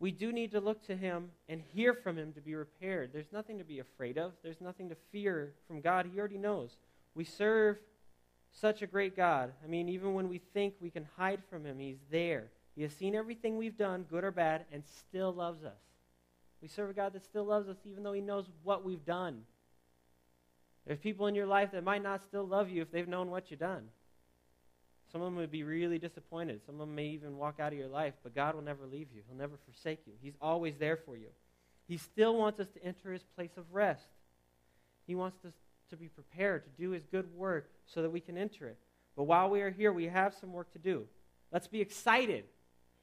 we 0.00 0.10
do 0.12 0.32
need 0.32 0.52
to 0.52 0.60
look 0.60 0.86
to 0.86 0.96
him 0.96 1.30
and 1.48 1.60
hear 1.74 1.92
from 1.92 2.16
him 2.16 2.32
to 2.34 2.40
be 2.40 2.54
repaired. 2.54 3.10
There's 3.12 3.32
nothing 3.32 3.58
to 3.58 3.64
be 3.64 3.80
afraid 3.80 4.16
of, 4.16 4.32
there's 4.42 4.60
nothing 4.60 4.88
to 4.90 4.96
fear 5.10 5.54
from 5.66 5.80
God. 5.80 6.06
He 6.12 6.18
already 6.18 6.38
knows. 6.38 6.76
We 7.14 7.24
serve 7.24 7.78
such 8.52 8.82
a 8.82 8.86
great 8.86 9.16
God. 9.16 9.52
I 9.64 9.66
mean, 9.66 9.88
even 9.88 10.14
when 10.14 10.28
we 10.28 10.38
think 10.38 10.74
we 10.80 10.90
can 10.90 11.06
hide 11.16 11.40
from 11.50 11.64
him, 11.64 11.78
he's 11.78 11.98
there. 12.10 12.50
He 12.74 12.82
has 12.82 12.92
seen 12.92 13.14
everything 13.14 13.56
we've 13.56 13.76
done, 13.76 14.06
good 14.08 14.24
or 14.24 14.30
bad, 14.30 14.64
and 14.72 14.84
still 14.84 15.32
loves 15.32 15.64
us. 15.64 15.80
We 16.62 16.68
serve 16.68 16.90
a 16.90 16.92
God 16.92 17.12
that 17.12 17.24
still 17.24 17.44
loves 17.44 17.68
us 17.68 17.76
even 17.84 18.02
though 18.02 18.12
he 18.12 18.20
knows 18.20 18.46
what 18.62 18.84
we've 18.84 19.04
done. 19.04 19.42
There's 20.86 20.98
people 20.98 21.26
in 21.26 21.34
your 21.34 21.46
life 21.46 21.72
that 21.72 21.84
might 21.84 22.02
not 22.02 22.22
still 22.22 22.46
love 22.46 22.70
you 22.70 22.82
if 22.82 22.90
they've 22.90 23.06
known 23.06 23.30
what 23.30 23.50
you've 23.50 23.60
done. 23.60 23.88
Some 25.10 25.22
of 25.22 25.26
them 25.26 25.36
would 25.36 25.50
be 25.50 25.62
really 25.62 25.98
disappointed. 25.98 26.60
Some 26.66 26.76
of 26.76 26.80
them 26.80 26.94
may 26.94 27.06
even 27.06 27.38
walk 27.38 27.60
out 27.60 27.72
of 27.72 27.78
your 27.78 27.88
life, 27.88 28.14
but 28.22 28.34
God 28.34 28.54
will 28.54 28.62
never 28.62 28.84
leave 28.84 29.08
you. 29.14 29.22
He'll 29.26 29.38
never 29.38 29.56
forsake 29.64 30.00
you. 30.06 30.12
He's 30.20 30.36
always 30.40 30.76
there 30.76 30.96
for 30.96 31.16
you. 31.16 31.28
He 31.86 31.96
still 31.96 32.36
wants 32.36 32.60
us 32.60 32.68
to 32.74 32.84
enter 32.84 33.12
his 33.12 33.22
place 33.34 33.56
of 33.56 33.64
rest. 33.72 34.08
He 35.06 35.14
wants 35.14 35.42
us 35.46 35.54
to 35.88 35.96
be 35.96 36.08
prepared 36.08 36.64
to 36.64 36.70
do 36.82 36.90
his 36.90 37.06
good 37.06 37.34
work 37.34 37.70
so 37.86 38.02
that 38.02 38.10
we 38.10 38.20
can 38.20 38.36
enter 38.36 38.68
it. 38.68 38.76
But 39.16 39.24
while 39.24 39.48
we 39.48 39.62
are 39.62 39.70
here, 39.70 39.92
we 39.92 40.04
have 40.04 40.34
some 40.34 40.52
work 40.52 40.70
to 40.72 40.78
do. 40.78 41.06
Let's 41.50 41.66
be 41.66 41.80
excited. 41.80 42.44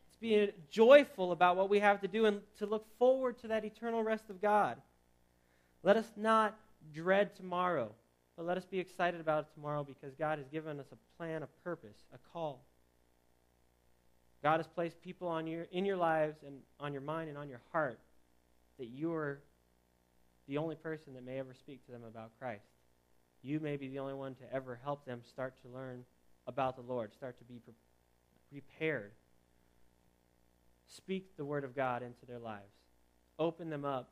Let's 0.07 0.17
be 0.21 0.51
joyful 0.69 1.31
about 1.31 1.57
what 1.57 1.69
we 1.69 1.79
have 1.79 2.01
to 2.01 2.07
do 2.07 2.25
and 2.25 2.41
to 2.59 2.67
look 2.67 2.85
forward 2.99 3.39
to 3.39 3.47
that 3.47 3.65
eternal 3.65 4.03
rest 4.03 4.29
of 4.29 4.41
God. 4.41 4.77
Let 5.81 5.97
us 5.97 6.09
not 6.15 6.55
dread 6.93 7.35
tomorrow. 7.35 7.91
But 8.35 8.45
let 8.45 8.57
us 8.57 8.65
be 8.65 8.79
excited 8.79 9.21
about 9.21 9.45
it 9.45 9.53
tomorrow 9.53 9.83
because 9.83 10.13
God 10.15 10.37
has 10.39 10.47
given 10.47 10.79
us 10.79 10.87
a 10.91 11.17
plan, 11.17 11.43
a 11.43 11.47
purpose, 11.63 11.97
a 12.13 12.17
call. 12.33 12.65
God 14.43 14.57
has 14.57 14.67
placed 14.67 15.01
people 15.01 15.27
on 15.27 15.47
your, 15.47 15.63
in 15.71 15.85
your 15.85 15.97
lives 15.97 16.37
and 16.45 16.57
on 16.79 16.91
your 16.91 17.01
mind 17.01 17.29
and 17.29 17.37
on 17.37 17.49
your 17.49 17.61
heart 17.71 17.99
that 18.77 18.87
you 18.87 19.13
are 19.13 19.41
the 20.47 20.57
only 20.57 20.75
person 20.75 21.13
that 21.13 21.25
may 21.25 21.39
ever 21.39 21.53
speak 21.53 21.85
to 21.85 21.91
them 21.91 22.03
about 22.03 22.31
Christ. 22.37 22.67
You 23.41 23.59
may 23.59 23.77
be 23.77 23.87
the 23.87 23.99
only 23.99 24.13
one 24.13 24.35
to 24.35 24.53
ever 24.53 24.79
help 24.83 25.05
them 25.05 25.21
start 25.27 25.55
to 25.61 25.69
learn 25.69 26.03
about 26.45 26.75
the 26.75 26.81
Lord, 26.81 27.13
start 27.13 27.37
to 27.39 27.43
be 27.45 27.59
pre- 27.59 27.73
prepared. 28.51 29.11
Speak 30.87 31.35
the 31.37 31.45
Word 31.45 31.63
of 31.63 31.75
God 31.75 32.03
into 32.03 32.25
their 32.27 32.39
lives. 32.39 32.73
Open 33.39 33.69
them 33.69 33.85
up 33.85 34.09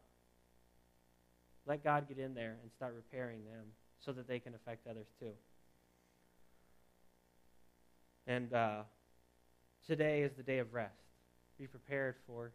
let 1.66 1.84
God 1.84 2.08
get 2.08 2.20
in 2.20 2.34
there 2.34 2.58
and 2.62 2.72
start 2.72 2.94
repairing 2.96 3.44
them 3.46 3.66
so 4.04 4.12
that 4.12 4.28
they 4.28 4.40
can 4.40 4.54
affect 4.56 4.88
others 4.88 5.08
too. 5.20 5.32
And 8.28 8.54
uh, 8.54 8.84
today 9.86 10.22
is 10.22 10.34
the 10.34 10.44
day 10.44 10.60
of 10.60 10.74
rest. 10.74 10.94
Be 11.60 11.68
prepared 11.68 12.16
for 12.26 12.52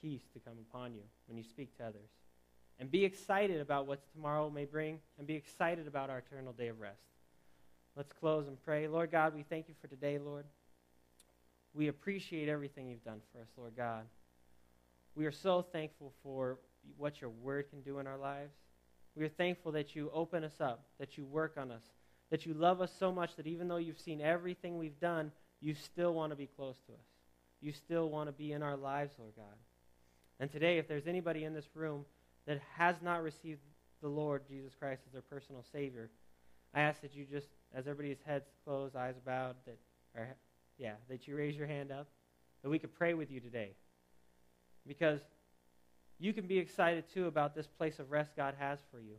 peace 0.00 0.22
to 0.34 0.40
come 0.40 0.56
upon 0.70 0.94
you 0.94 1.02
when 1.26 1.38
you 1.38 1.44
speak 1.44 1.76
to 1.78 1.84
others. 1.84 2.10
And 2.78 2.90
be 2.90 3.04
excited 3.04 3.60
about 3.60 3.86
what 3.86 4.00
tomorrow 4.12 4.50
may 4.50 4.64
bring, 4.64 4.98
and 5.18 5.26
be 5.26 5.34
excited 5.34 5.86
about 5.86 6.10
our 6.10 6.18
eternal 6.18 6.52
day 6.52 6.68
of 6.68 6.80
rest. 6.80 7.02
Let's 7.96 8.12
close 8.12 8.48
and 8.48 8.60
pray. 8.64 8.88
Lord 8.88 9.12
God, 9.12 9.34
we 9.34 9.42
thank 9.42 9.68
you 9.68 9.74
for 9.80 9.86
today, 9.86 10.18
Lord. 10.18 10.44
We 11.74 11.88
appreciate 11.88 12.48
everything 12.48 12.88
you've 12.88 13.04
done 13.04 13.20
for 13.32 13.40
us, 13.40 13.48
Lord 13.56 13.76
God. 13.76 14.04
We 15.14 15.26
are 15.26 15.32
so 15.32 15.62
thankful 15.62 16.12
for 16.22 16.58
what 16.96 17.20
your 17.20 17.30
word 17.30 17.70
can 17.70 17.82
do 17.82 17.98
in 17.98 18.06
our 18.06 18.16
lives. 18.16 18.52
We 19.16 19.24
are 19.24 19.28
thankful 19.28 19.72
that 19.72 19.94
you 19.94 20.10
open 20.12 20.44
us 20.44 20.60
up, 20.60 20.84
that 20.98 21.18
you 21.18 21.24
work 21.24 21.54
on 21.58 21.70
us, 21.70 21.82
that 22.30 22.46
you 22.46 22.54
love 22.54 22.80
us 22.80 22.92
so 22.98 23.12
much 23.12 23.36
that 23.36 23.46
even 23.46 23.68
though 23.68 23.76
you've 23.76 24.00
seen 24.00 24.20
everything 24.20 24.78
we've 24.78 24.98
done, 25.00 25.32
you 25.60 25.74
still 25.74 26.14
want 26.14 26.32
to 26.32 26.36
be 26.36 26.46
close 26.46 26.76
to 26.86 26.92
us. 26.92 27.06
You 27.60 27.72
still 27.72 28.08
want 28.08 28.28
to 28.28 28.32
be 28.32 28.52
in 28.52 28.62
our 28.62 28.76
lives, 28.76 29.14
Lord 29.18 29.32
God. 29.36 29.54
And 30.40 30.50
today, 30.50 30.78
if 30.78 30.88
there's 30.88 31.06
anybody 31.06 31.44
in 31.44 31.54
this 31.54 31.68
room 31.74 32.04
that 32.46 32.60
has 32.76 32.96
not 33.02 33.22
received 33.22 33.60
the 34.00 34.08
Lord 34.08 34.42
Jesus 34.48 34.72
Christ 34.78 35.02
as 35.06 35.12
their 35.12 35.22
personal 35.22 35.64
Savior, 35.72 36.10
I 36.74 36.80
ask 36.80 37.00
that 37.02 37.14
you 37.14 37.24
just, 37.24 37.46
as 37.74 37.86
everybody's 37.86 38.22
heads 38.26 38.46
closed, 38.64 38.96
eyes 38.96 39.14
bowed, 39.24 39.54
that, 39.66 39.78
or, 40.16 40.28
yeah, 40.78 40.94
that 41.08 41.28
you 41.28 41.36
raise 41.36 41.54
your 41.54 41.66
hand 41.66 41.92
up, 41.92 42.08
that 42.62 42.70
we 42.70 42.78
could 42.78 42.94
pray 42.94 43.14
with 43.14 43.30
you 43.30 43.40
today. 43.40 43.72
Because 44.86 45.20
you 46.22 46.32
can 46.32 46.46
be 46.46 46.58
excited 46.58 47.04
too 47.12 47.26
about 47.26 47.52
this 47.54 47.66
place 47.66 47.98
of 47.98 48.12
rest 48.12 48.36
God 48.36 48.54
has 48.58 48.78
for 48.92 49.00
you. 49.00 49.16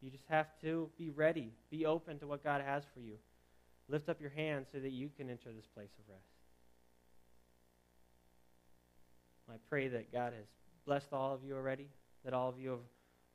You 0.00 0.10
just 0.10 0.26
have 0.28 0.46
to 0.60 0.88
be 0.96 1.10
ready, 1.10 1.50
be 1.70 1.86
open 1.86 2.20
to 2.20 2.26
what 2.28 2.44
God 2.44 2.62
has 2.64 2.84
for 2.94 3.00
you. 3.00 3.14
Lift 3.88 4.08
up 4.08 4.20
your 4.20 4.30
hands 4.30 4.68
so 4.70 4.78
that 4.78 4.92
you 4.92 5.10
can 5.16 5.28
enter 5.28 5.50
this 5.52 5.66
place 5.74 5.90
of 5.98 6.08
rest. 6.08 6.22
I 9.50 9.54
pray 9.68 9.88
that 9.88 10.12
God 10.12 10.32
has 10.34 10.46
blessed 10.84 11.12
all 11.12 11.34
of 11.34 11.42
you 11.44 11.56
already, 11.56 11.88
that 12.24 12.32
all 12.32 12.48
of 12.48 12.60
you 12.60 12.70
have 12.70 12.78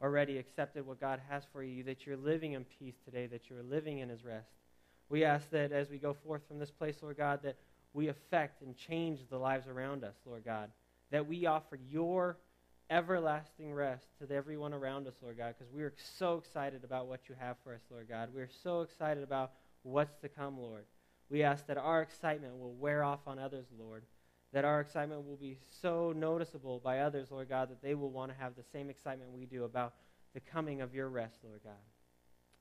already 0.01 0.37
accepted 0.37 0.87
what 0.87 1.01
God 1.01 1.19
has 1.29 1.43
for 1.51 1.63
you, 1.63 1.83
that 1.83 2.05
you're 2.05 2.15
living 2.15 2.53
in 2.53 2.65
peace 2.79 2.95
today, 3.03 3.27
that 3.27 3.49
you're 3.49 3.63
living 3.63 3.99
in 3.99 4.07
His 4.07 4.23
rest. 4.23 4.51
We 5.09 5.25
ask 5.25 5.49
that 5.49 5.73
as 5.73 5.89
we 5.89 5.97
go 5.97 6.13
forth 6.13 6.41
from 6.47 6.59
this 6.59 6.71
place, 6.71 6.95
Lord 7.01 7.17
God, 7.17 7.41
that 7.43 7.57
we 7.93 8.07
affect 8.07 8.61
and 8.61 8.75
change 8.75 9.19
the 9.29 9.37
lives 9.37 9.67
around 9.67 10.05
us, 10.05 10.15
Lord 10.25 10.45
God, 10.45 10.69
that 11.11 11.27
we 11.27 11.45
offer 11.45 11.77
your 11.89 12.37
everlasting 12.91 13.73
rest 13.73 14.05
to 14.19 14.35
everyone 14.35 14.73
around 14.73 15.07
us, 15.07 15.13
Lord 15.21 15.37
God, 15.37 15.55
because 15.57 15.73
we 15.73 15.81
are 15.81 15.93
so 16.17 16.35
excited 16.35 16.83
about 16.83 17.07
what 17.07 17.21
you 17.29 17.35
have 17.39 17.55
for 17.63 17.73
us, 17.73 17.81
Lord 17.89 18.09
God. 18.09 18.29
We 18.35 18.41
are 18.41 18.49
so 18.63 18.81
excited 18.81 19.23
about 19.23 19.53
what's 19.83 20.17
to 20.17 20.29
come, 20.29 20.59
Lord. 20.59 20.83
We 21.29 21.41
ask 21.41 21.65
that 21.67 21.77
our 21.77 22.01
excitement 22.01 22.59
will 22.59 22.73
wear 22.73 23.03
off 23.03 23.21
on 23.25 23.39
others, 23.39 23.65
Lord. 23.79 24.03
That 24.51 24.65
our 24.65 24.81
excitement 24.81 25.25
will 25.25 25.37
be 25.37 25.57
so 25.81 26.13
noticeable 26.13 26.81
by 26.83 26.99
others, 26.99 27.31
Lord 27.31 27.47
God, 27.47 27.69
that 27.69 27.81
they 27.81 27.95
will 27.95 28.11
want 28.11 28.33
to 28.33 28.37
have 28.37 28.55
the 28.57 28.65
same 28.73 28.89
excitement 28.89 29.31
we 29.31 29.45
do 29.45 29.63
about 29.63 29.93
the 30.33 30.41
coming 30.41 30.81
of 30.81 30.93
your 30.93 31.07
rest, 31.07 31.37
Lord 31.45 31.61
God. 31.63 31.73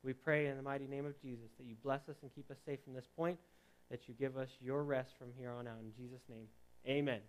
We 0.05 0.12
pray 0.12 0.47
in 0.47 0.57
the 0.57 0.62
mighty 0.62 0.87
name 0.87 1.05
of 1.05 1.21
Jesus 1.21 1.51
that 1.59 1.66
you 1.66 1.75
bless 1.83 2.09
us 2.09 2.16
and 2.23 2.33
keep 2.33 2.49
us 2.51 2.59
safe 2.64 2.79
from 2.85 2.95
this 2.95 3.09
point, 3.16 3.38
that 3.90 4.07
you 4.07 4.14
give 4.14 4.37
us 4.37 4.49
your 4.61 4.85
rest 4.85 5.11
from 5.19 5.29
here 5.37 5.51
on 5.51 5.66
out. 5.66 5.79
In 5.83 5.93
Jesus' 6.01 6.23
name, 6.29 6.47
amen. 6.87 7.21